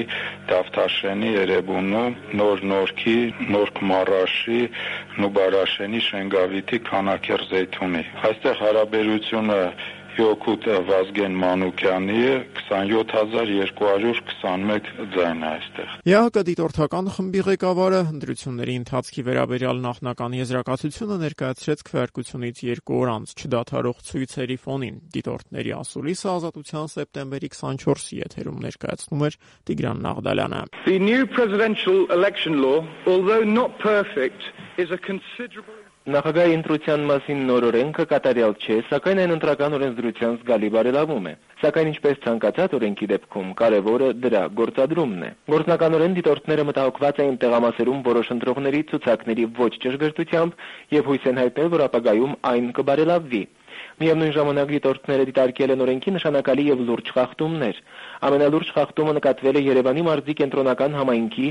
[0.50, 2.06] Դավթաշենի, Երևանու,
[2.40, 3.18] Նոր Նորքի,
[3.54, 4.60] Նորք Մարաշի,
[5.24, 9.60] Նուբարաշենի, Շենգավիթի, Քանակեր Զեյթունի։ Այստեղ հարաբերությունը
[10.14, 12.34] Հյոկուտ Վազգեն Մանուկյանի է
[12.70, 22.56] 27221 ձայն է այստեղ։ ԵԱՀԿ դիտորդական խմբի ղեկավարը ընտրությունների ընթացքի վերաբերյալ նախնական եզրակացությունը ներկայացրեց քվեարկությունից
[22.70, 29.34] 2 օր անց չդադարող ցույցերի ֆոնին։ Դիտորդների ասուլիսը ազատության սեպտեմբերի 24-ի եթերում ներկայացնում էր
[29.66, 34.38] Տիգրան Նաղդալյանը։ The new presidential election law, although not perfect,
[34.78, 40.68] is a considerable Նախագահի ընտրության մասին նոր օրենքը կատարյալ չէ, սակայն այն ընտրական օրենսդրության զգալի
[40.74, 47.40] բարելավում է։ Սակայն ինչպես ցանկացած օրենքի դեպքում կարևորը դրա գործադրումն է։ Գործնականորեն դիտորդները մտահոգված էին
[47.46, 50.62] տեղամասերում որոշ ընտրողների ցուցակների ոչ ճշգրտությամբ
[51.00, 53.44] եւ հույս են հայտնել, որ ապագայում այն կբարելավվի։
[53.94, 57.76] Միևնույն ժամանակ դիտորդները դիտարկել են օրենքի նշանակալի եւ լուրջ խախտումներ։
[58.24, 61.48] Ամենալուրջ խախտումը նկատվել է Երևանի մարզի կենտրոնական համայնքի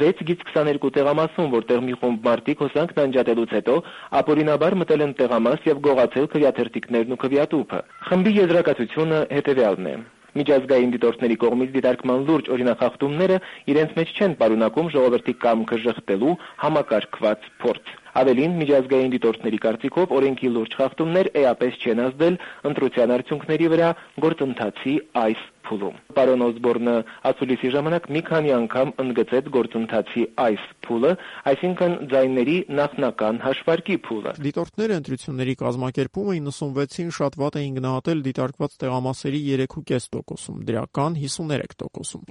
[0.00, 3.76] 6-22 տեղամասում, որտեղ մի խումբ մարդիկ հոսանքն անջատելուց հետո
[4.20, 9.96] ապօրինաբար մտել են տեղամաս եւ գողացել քվեաթերթիկներն ու քվեատուփը։ Խմբի եզրակացությունը հետեւյալն է.
[10.36, 13.36] Միջազգային դիտորդների կողմից դիտարկման լուրջ օրինախախտումները
[13.72, 16.34] իրենց մեջ չեն պարունակում ժողովրդի կամքը շղթելու
[16.66, 22.38] համակարգված փորձ։ Ավելին, միջազգային դիտորդների կարծիքով օրենքի լուրջ խախտումներ էապես չեն ազդել
[22.70, 23.90] ընտրության արդյունքների վրա
[24.24, 26.94] գործընթացի այս փուլում։ Պարոն Օսբորնը
[27.30, 31.12] ասուլիսի ժամանակ մի քանի անգամ ընդգծեց գործընթացի այս փուլը,
[31.52, 39.40] այսինքն ձայների նախնական հաշվարկի փուլը։ Դիտորդները ընտրությունների կազմակերպումը 96-ին շատ վատ էին գնահատել դիտարկված տեղամասերի
[39.66, 42.24] 3.5%-ում, դրական 53%-ում։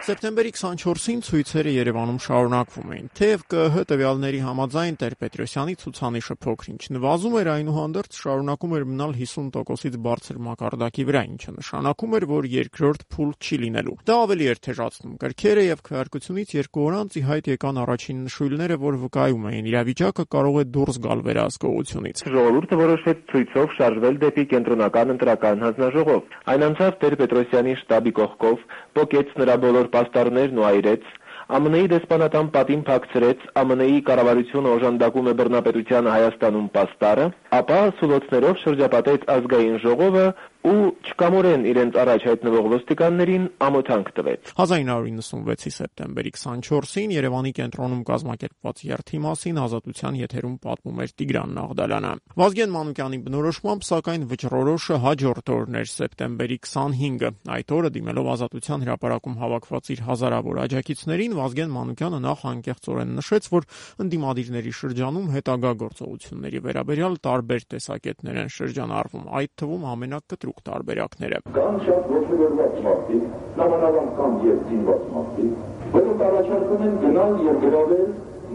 [0.00, 6.80] Սեպտեմբերի 24-ին ցույցերը Երևանում շարունակվում էին։ Թեև ԿԸՀ տվյալների համաձայն Տեր-Պետրոսյանի ցուցանիշը փոքրինչ.
[6.96, 13.04] Նվազում էր, այնուհանդերձ շարունակում էր մնալ 50%-ից բարձր մակարդակի վրա, ինչը նշանակում էր, որ երկրորդ
[13.12, 15.12] փուլ չի լինելու։ Դա ավելի էր թեժացնում.
[15.20, 19.70] Կրքերը եւ քվեարկությունից երկու օր անց ի հայտ եկան առաջին նշույլները, որ վկայում էին.
[19.70, 26.66] Իրավիճակը կարող է դուրս գալ վերահսկողությունից։ Ժողովուրդը որոշեց ցույցով շարժվել դեպի կենտրոնական ընտրական հանձնաժողով։ Այն
[26.70, 28.64] անցավ Տեր-Պետրոսյանի շտաբի կողքով,
[29.00, 31.08] փոկեց նրա բոլոր պաստառներն ու այրեց,
[31.50, 37.24] ԱՄՆ-ի դեսպանատան պատին փակցրեց ԱՄՆ-ի կառավարությունը օժանդակում է բռնապետությանը Հայաստանում պաստառը,
[37.58, 40.26] ապա սուլոցներով շրջապատեց ազգային ժողովը
[40.60, 49.20] ու չկամորեն իրենց առաջ հայտնվող ոստիկաններին ամոթանք տվեց։ 1996-ի սեպտեմբերի 24-ին Երևանի կենտրոնում կազմակերպված երթի
[49.24, 55.88] մասին ազատության եթերում պատմում էր Տիգրան Նաղդալյանը։ Վազգեն Մանուկյանի բնորոշմամբ, սակայն վճռորոշը հաջորդ օրն էր
[55.90, 63.14] սեպտեմբերի 25-ը։ Այդ օրը դիմելով ազատության հրապարակում հավաքված իր հազարավոր աջակիցներին Վազգեն Մանուկյանը նախ անկեղծորեն
[63.20, 63.68] նշեց, որ
[64.04, 71.76] ընդդիմադիրների շրջանում հետագա գործողությունների վերաբերյալ տարբեր տեսակետներ են շրջանառվում, այդ թվում ամենակտրուկ կտրուկ տարբերակները։ Կան
[71.86, 73.24] շատ ողջունված մարդիկ,
[73.60, 75.52] նամանավանդ կան եւ ծինված մարդիկ,
[75.94, 78.06] որոնք առաջարկում են գնալ եւ գրավել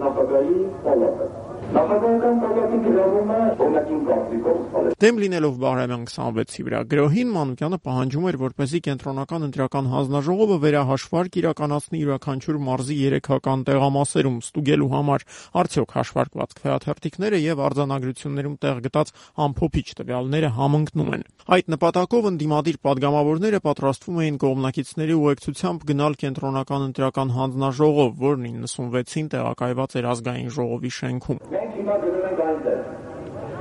[0.04, 7.32] նախագահի պալատը։ Նախագահական կայքի գրավումը օնակին գործիքով սխալ է։ Դեմ լինելով Բահրամյան 26-ի վրա գրոհին
[7.36, 15.26] Մանուկյանը պահանջում էր, որպեսզի կենտրոնական ընտրական հանձնաժողովը վերահաշվարկ իրականացնի յուրաքանչյուր մարզի երեքական տեղամասերում ստուգելու համար
[15.66, 19.14] արդյոք հաշվարկված քայաթերթիկները եւ արձանագրություններում տեղ գտած
[19.46, 27.36] ամփոփիչ տվյալները համընկնում են։ Այդ նպատակով ընդդիմադիր падգամավորները պատրաստվում էին կողմնակիցների ուղեկցությամբ գնալ կենտրոնական ընտրական
[27.36, 32.80] հանձնաժողով, որն 96-ին տեղակայված էր ազգային ժողովի շենքում։ Մենք հիմա գնում ենք այնտեղ։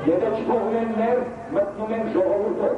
[0.08, 1.20] Եթե չփոխվեն ներ,
[1.54, 2.74] մտնում ենք ժողովուրդով։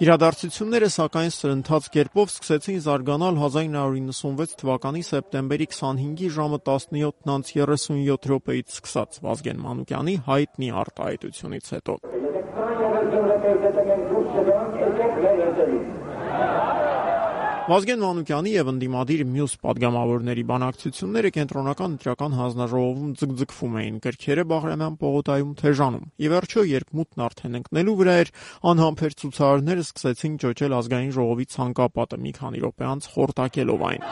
[0.00, 9.60] Իրադարձությունները սակայն սրընթաց կերպով սկսեցին զարգանալ 1996 թվականի սեպտեմբերի 25-ի ժամը 17:37 րոպեից սկսած Վազգեն
[9.66, 11.98] Մանուկյանի հայտնի արտահայտությունից հետո։
[17.70, 25.52] Վազգեն Մանուկյանի եւ ընդդիմադիր մյուս падգամավորների բանակցությունները կենտրոնական իրական հանձնաժողովում ձգձգվում էին։ Գրքերը Բաղրամյան պողոտայում
[25.60, 28.34] թեժանում։ Եվ վերջո, երբ մութն արդեն ընկնելու վրա էր,
[28.74, 34.10] անհամբեր ցուցարարները սկսեցին ճոճել ազգային ժողովի ցանկապատը մի քանի րոպե անց խորտակելով այն։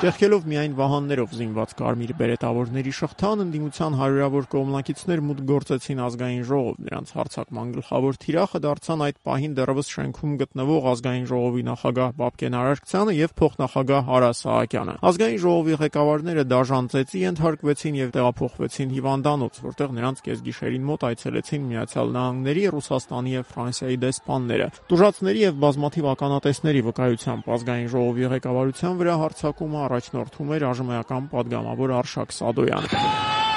[0.00, 7.10] Ճեղքելով միայն վահաններով զինված կարմիր բերետավորների շղթան ընդդիմության հարյուրավոր կողմնակիցներ մուտք գործեցին ազգային ժողով։ Նրանց
[7.18, 13.34] հարցակման գլխավոր թիրախը դարձան այդ պահին դեռևս շենքում գտնվող ազգային ժողովի նախագահ Բաբկեն Արարքցյանը եւ
[13.44, 20.88] փոխնախագահ Արա Սահակյանը։ Ազգային ժողովի ղեկավարները դաժան ծեծի ենթարկվեցին եւ տեղափոխվեցին հիվանդանոց, որտեղ նրանց կեսգիշերին
[20.88, 28.30] մոտ այցելեցին Միացյալ Նահանգների, Ռուսաստանի եւ Ֆրանսիայի դեսպանները։ Տուժածների եւ բազմաթիվ ականատեսների վկայությամբ ազգային ժողովի
[28.30, 33.49] ղեկավարության վրա հարցակումը առաջնորդում էր արժմեական падգամավոր Արշակ Սադոյանը։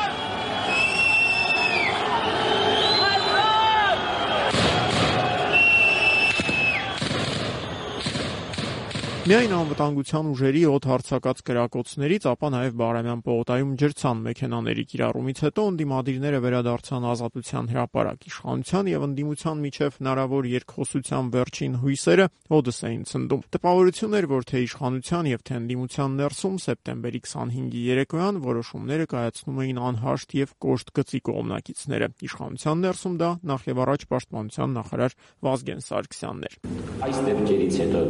[9.24, 16.42] Միայն անվտանգության ուժերի օդ հարցակած կրակոցներից, ապա նաև Բաղրամյան պողոտայում ջրցան մեքենաների կիրառումից հետո ընդդիմադիրները
[16.44, 22.26] վերադարձան ազատության հրապարակ։ Իշխանության եւ ընդդիմության միջև հնարավոր երկխոսության վերջին հույսերը
[22.60, 28.44] օդս էին ցնդում։ Տպավորություն էր, որ թե իշխանության եւ թե ընդդիմության ներսում սեպտեմբերի 25-ի երեկոյան
[28.44, 34.78] որոշումները կայացնում էին անհաշտ եւ կոշտ գծի կողմնակիցները։ Իշխանության ներսում դա նախ եւ առաջ պաշտպանության
[34.84, 36.60] նախարար Վազգեն Սարգսյանն էր։
[37.08, 38.02] Այս դեպքերից հետո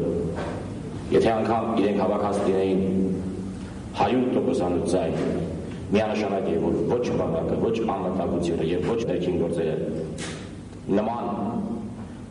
[1.14, 2.80] Եթե անգամ իրենք հավաքած լինեին
[4.00, 5.18] 100% ձայն,
[5.94, 9.76] միանշանակ է, որ ոչ բանակը, ոչ անվտանգությունը եւ ոչ ներքին գործերը
[10.98, 11.30] նման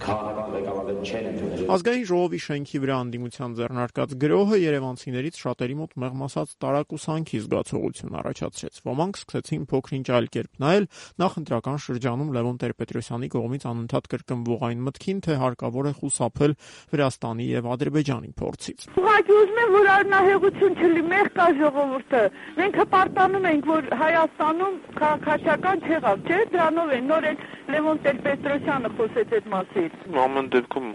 [0.02, 6.54] քաղաքական ղեկավարներ չեն ընդունել։ Ազգային ժողովի շենքի վրա անդիմության ձեռնարկած գրոհը Երևանցիներից շատերի մոտ մեղմասած
[6.62, 10.86] տարակուսանքի զգացողություն առաջացրեց։ Ոմանք սկսեցին փոքրինչ այլ կերպ նայել
[11.22, 16.56] նախընտրական շրջանում Լևոն Տեր-Պետրոսյանի կողմից անընդհատ կրկնվող այն մտքին, թե հարկավոր է խուսափել
[16.92, 22.22] Վրաստանի եւ Ադրբեջանի փորձից։ Ուղղակի ուզում եմ, որ առնահեղություն չլի, մեղ կա ժողովուրդը։
[22.58, 29.36] Մենք հպարտանում ենք, որ Հայաստանում քաղաքացիական չեղավ, չէ՞։ Դրանով է նոր են Լևոն Տեր-Պետրոսյանը խոսեց
[29.38, 29.91] այդ մասին։
[30.22, 30.88] Ամեն դեպքում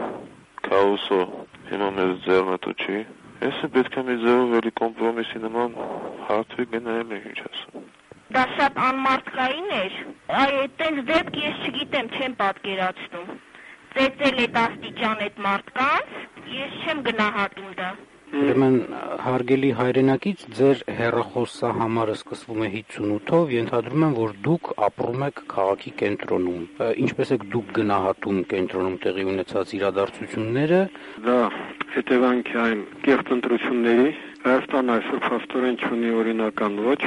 [0.68, 1.20] քաոսը
[1.70, 3.00] հիմա մեզ ձեռնտու չի։
[3.48, 5.76] Էսը պետք է մի ձևով էլի կոմպրոմիսի նման
[6.30, 7.86] հարթվի գնայել է ինչ ասում։
[8.38, 10.00] Դա շատ անմարդկային էր։
[10.42, 13.30] Այ այդտենց դեպք ես չգիտեմ, չեմ պատկերացնում։
[13.98, 16.18] Ծեծել է աստիճան այդ մարդկանց,
[16.58, 17.92] ես չեմ գնահատում դա։
[18.28, 18.74] Ուրեմն
[19.24, 26.66] հարգելի հայրենակից ձեր հերախոսահամարը սկսվում է 58-ով, ենթադրում եմ, որ դուք ապրում եք քաղաքի կենտրոնում։
[27.08, 30.82] Ինչպես եք դուք գնահատում կենտրոնում տեղի ունեցած իրադարձությունները։
[31.28, 31.40] Դա
[31.96, 34.12] հետևանք այն կեղծ ընտրությունների
[34.48, 37.02] Հայաստան այսօր փաստորեն ունի օրինական ոչ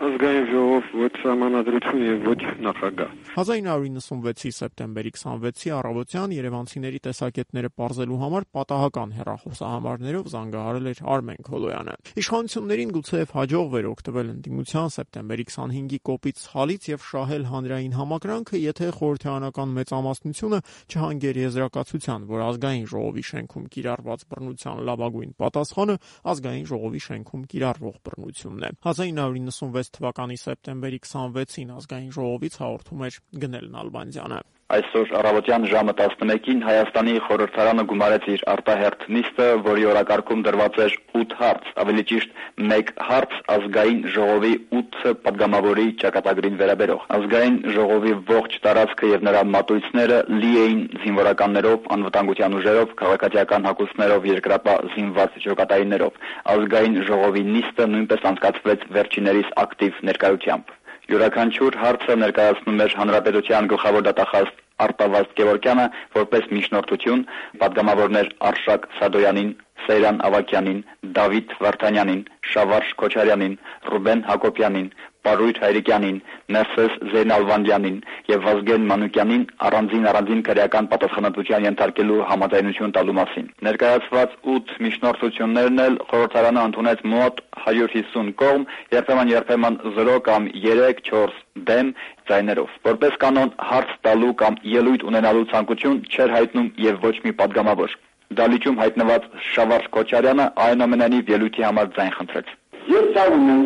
[0.00, 8.46] ազգային ժողով ոչ համանadrություն եւ ոչ նախագահ 1996-ի սեպտեմբերի 26-ի առավոտյան Երևանցիների տեսակետները ողջելու համար
[8.56, 16.88] պատահական հերախոսահամարներով զանգահարել էր Արմեն Քոլոյանը։ Իշխանություններին գուցեև հաջողվեր օգտվել ընդդիմության սեպտեմբերի 25-ի կոպիտ սխալից
[16.90, 24.82] եւ շահել հանրային համակրանքը, եթե խորհրդարանական մեծամասնությունը չհանգեր եզրակացության, որ ազգային ժողովի շենքում կիրառված բռնության
[24.90, 25.96] լավագույն պատասխանը
[26.30, 33.70] ազգային ժողովի շենքում կիրառվող բռնությունն է։ 1996 թվականի սեպտեմբերի 26-ին ազգային ժողովից հաղորդում էր գնել
[33.74, 40.94] Նալբանդյանը։ Այսօր առավոտյան ժամը 11-ին Հայաստանի խորհրդարանը գումարեց իր արտահերթ նիստը, որի օրակարգում դրված էր
[41.20, 42.36] 8 հարց, ավելի ճիշտ
[42.76, 50.20] 1 հարց ազգային ժողովի 8 падգամավորի ճակատագրին վերաբերող։ Ազգային ժողովի ողջ տարածքը եւ նրա մատույցները
[50.38, 56.22] լի էին զինվորականներով, անվտանգության ուժերով, քաղաքացիական հակոստներով, երկրապա զինված ջոկատայիններով։
[56.54, 60.76] Ազգային ժողովի նիստը նույնպես անցկացվեց վերջիներիս ակտիվ ներկայությամբ։
[61.10, 64.50] Յուրաքանչյուր հարցը ներկայացնում էր հանրապետության գլխավոր դատախազ
[64.84, 65.86] Արտավազդ Գևորգյանը
[66.16, 67.24] որպես միջնորդություն,
[67.62, 69.50] падգամավորներ Արշակ Սադոյանին,
[69.86, 70.78] Սեյրան Ավակյանին,
[71.18, 73.58] Դավիթ Վարդանյանին, Շավարժ Քոչարյանին,
[73.90, 74.88] Ռուբեն Հակոբյանին,
[75.26, 76.18] Պարույթ Հայրիկյանին,
[76.54, 77.96] Ներսես Զեյնալվանդյանին
[78.30, 86.64] եւ Վազգեն Մանուկյանին առանձին-առանձին քրեական պատասխանատվության ենթարկելու համաձայնություն տալու մասին։ Ներկայացված 8 միջնորդություններն էլ խորհրդարանը
[86.70, 88.66] ընդունեց մոտ 150 կողմ,
[88.96, 91.36] երբեմն երբեմն 0 կամ 3-4
[91.68, 91.92] դեմ
[92.30, 97.96] ձայներով։ Որպես կանոն հարց տալու կամ ելույթ ունենալու ցանկություն չեր հայտնում եւ ոչ մի падգամավոր։
[98.40, 102.52] Դալիճում հայտնված Շավարժ Քոչարյանը այնուամենայնիվ ելույթի համար ձայն խնդրեց։
[102.94, 103.64] Ես ցավում եմ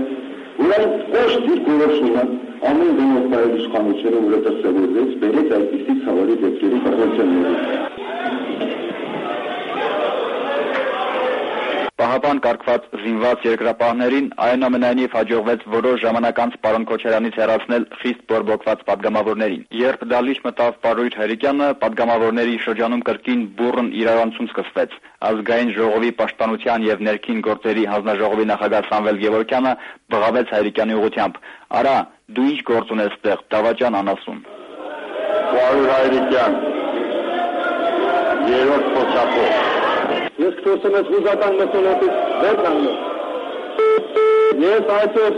[0.62, 2.22] ուրեմն կոշտի գորոշումը
[2.70, 8.43] ամեն դեմոկրատիક իշխանությունը ուրետասավորվեց բերեց այդպիսի ցավալի դեպքերի պատասխանների։
[12.04, 19.62] Պահապան կարգված զինված երկրապահներին այնուամենայնիվ հաջողվեց որոշ ժամանակ անց պարոն Քոչարյանից հեռացնել խիստ բորբոքված падգամավորներին։
[19.80, 24.98] Երբ դալիճ մտավ Պարույր Հարիկյանը, падգամավորների շրջանում կրկին բուրըն իրարանցում սկսվեց։
[25.32, 29.72] Ազգային ժողովի պաշտպանության եւ ներքին գործերի հանձնաժողովի նախագահ Սամվել Գևորքյանը
[30.12, 31.38] բղավեց Հայրիկյանի ուղությամբ.
[31.80, 31.96] «Արա,
[32.36, 34.44] դու ի՞նչ գործ ունես ստեղ, Դավաճան անասուն»։
[35.54, 36.60] Պարույր Հայրիկյան
[38.52, 39.73] երրորդ փոխապող
[40.34, 42.96] Ես քրոսեմ ես հուզական մտոնոտից վեր կանգնել։
[44.64, 45.36] Ես այսօր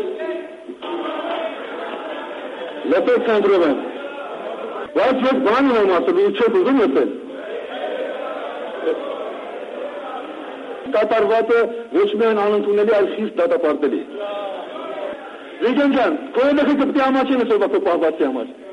[2.92, 3.78] լեփել կանգրով եմ։
[4.96, 7.14] Բայց ես բան եմ ասել, ու չեմ ուզում լեփել։
[10.96, 11.62] Կատարված է
[11.98, 14.02] ոչ միայն անընդունելի, այլ խիստ դատապարտելի։
[15.60, 18.65] Վիգեն ջան, քո է ամաչեն այսօր բակո պահվածի համար։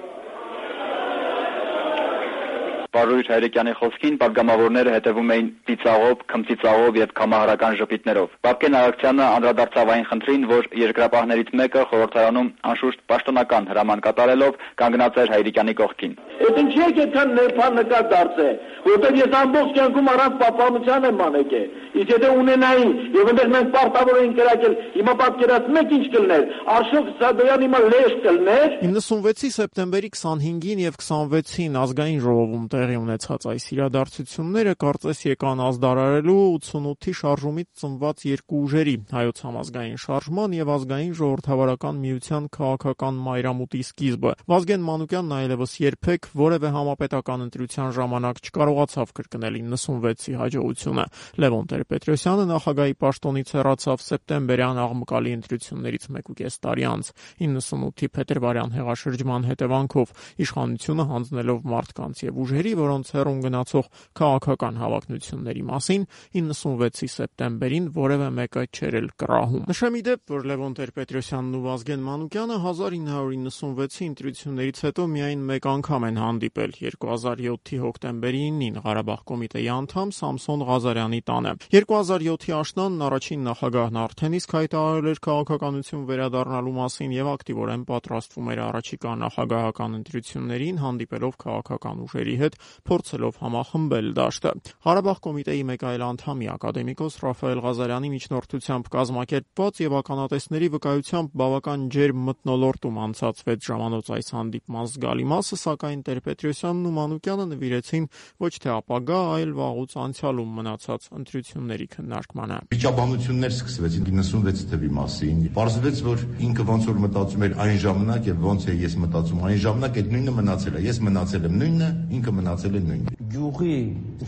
[2.93, 10.05] Պարուրիչ Հայրիկյանի խոսքին պատգամավորները հետևում էին ծիծաղով, քմծիծաղով եւ կամահարական ժպիտներով։ Բաբկեն Արաքցյանը անդրադարձավ այն
[10.13, 16.83] խնդրին, որ երկրապահներից մեկը խորհրդարանում անշուշտ պաշտոնական հրաման կատարելով կանգնած էր Հայրիկյանի կողքին։ Այդ ինչի
[16.83, 22.91] է այդքան նեփանկար դարձել, որտեղ ես ամբողջ կյանքում առանց պապանության եմ անեկել։ Իսկ եթե ունենային
[23.13, 28.15] եւ այնտեղ մենք պարտավոր էինք կրակել, հիմա պատկերած մեկ ինչ կլներ, Աշոկ Սադոյանը հիմա լեշ
[28.23, 36.35] կլներ։ 96-ի սեպտեմբերի 25-ին եւ 26-ին ազգային ժողովում տեղի ունեցած այս իրադարձությունները կարծես եկան ազդարարելու
[36.59, 44.33] 88-ի շարժումից ծնված երկու ուժերի՝ հայոց համազգային շարժման եւ ազգային ժողովրդավարական միության քաղաքական մայրամուտի սկիզբը։
[44.51, 51.05] Վազգեն Մանուկյանն այլևս երբեք որևէ համապետական ընտրության ժամանակ չկարողացավ կրկնել 96-ի հաջողությունը։
[51.43, 57.13] Լևոն Տեր-Պետրոսյանը նախագահի պաշտոնից հեռացավ սեպտեմբերյան աղմկալի ընտրություններից 1.5 տարի անց
[57.47, 60.13] 98-ի փետրվարյան հեղաշրջման հետևանքով
[60.43, 68.29] իշխանությունը հանձնելով մարդկանց եւ ուժերի լուրերի, որոնց հերուն գնացող քաղաքական հավակնությունների մասին 96-ի սեպտեմբերին որևէ
[68.37, 75.07] մեկը չէր էլ կռահում։ Նշեմ իդեպ, որ Լևոն Տեր-Պետրոսյանն ու Վազգեն Մանուկյանը 1996-ի ընտրություններից հետո
[75.13, 82.55] միայն մեկ անգամ են հանդիպել 2007-ի հոկտեմբերի 9-ին Ղարաբաղ կոմիտեի անդամ Սամսոն Ղազարյանի տանը։ 2007-ի
[82.63, 89.13] աշնանն առաջին նախագահն արդեն իսկ հայտարարել էր քաղաքականություն վերադառնալու մասին եւ ակտիվորեն պատրաստվում էր առաջիկա
[89.23, 92.57] նախագահական ընտրություններին հանդիպելով քաղաքական ուժերի հետ
[92.87, 94.51] փորձելով համախմբել դաշտը։
[94.83, 102.23] Ղարաբաղ կոմիտեի մեկ այլ անդամի ակադեմիկոս Ռաֆայել Ղազարյանի միջնորդությամբ կազմակերպված եւ ականատեսների վկայությամբ բավական ջերմ
[102.27, 108.07] մթնոլորտում անցած 6 ժամանոց այս հանդիպման զգալի մասը, սակայն Տեր-Պետրոսյանն ու Մանուկյանը նվիրեցին
[108.43, 116.03] ոչ թե ապագա, այլ վաղուց անցյալում մնացած ընտրությունների քննարկմանը։ Վիճաբանություններ սկսվեցին 96 թվի մասին։ Պարզվեց,
[116.07, 119.99] որ ինքը ոնց որ մտածում էր այն ժամանակ եւ ոնց է ես մտածում այն ժամանակ
[120.03, 123.75] այդ նույնը մնացել է։ Ես մնացել եմ նույնը, ինքը մնացել մնացել է նույնն։ Գյուղի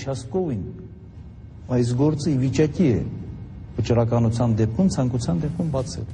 [0.01, 0.61] Չասկովին
[1.75, 3.01] այս գործը ի վիճակի է
[3.75, 6.07] վճռականության դեպքում, ցանկության դեպքում բացել։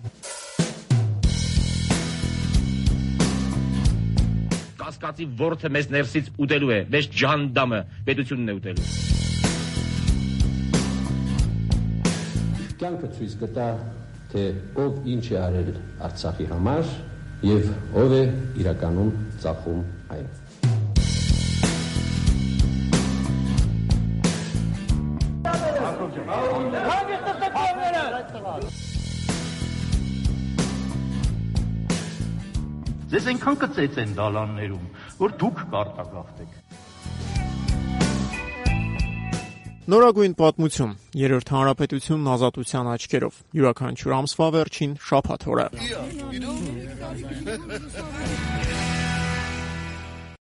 [4.81, 7.81] Կասկածի ворթը մեզ ներսից ուտելու է, մեզ ջանդամը
[8.11, 8.87] պետությունն է ուտելու։
[12.81, 13.69] Կյանքը ցույց կտա,
[14.31, 14.45] թե
[14.83, 15.73] ով ինչ է արել
[16.09, 16.93] Արցախի համար
[17.45, 18.23] եւ ով է
[18.63, 19.11] իրականում
[19.43, 19.83] ծախում
[20.17, 20.40] այն։
[33.11, 34.85] Ձեզ այնքան կծեց են դալաններում,
[35.21, 36.51] որ դուք կարտագաղթեք։
[39.91, 45.67] Նորագույն պատմություն։ Երրորդ հանրապետությունն ազատության աչքերով։ Յուրաքանչյուր ամսվա վերջին շաբաթ օրը։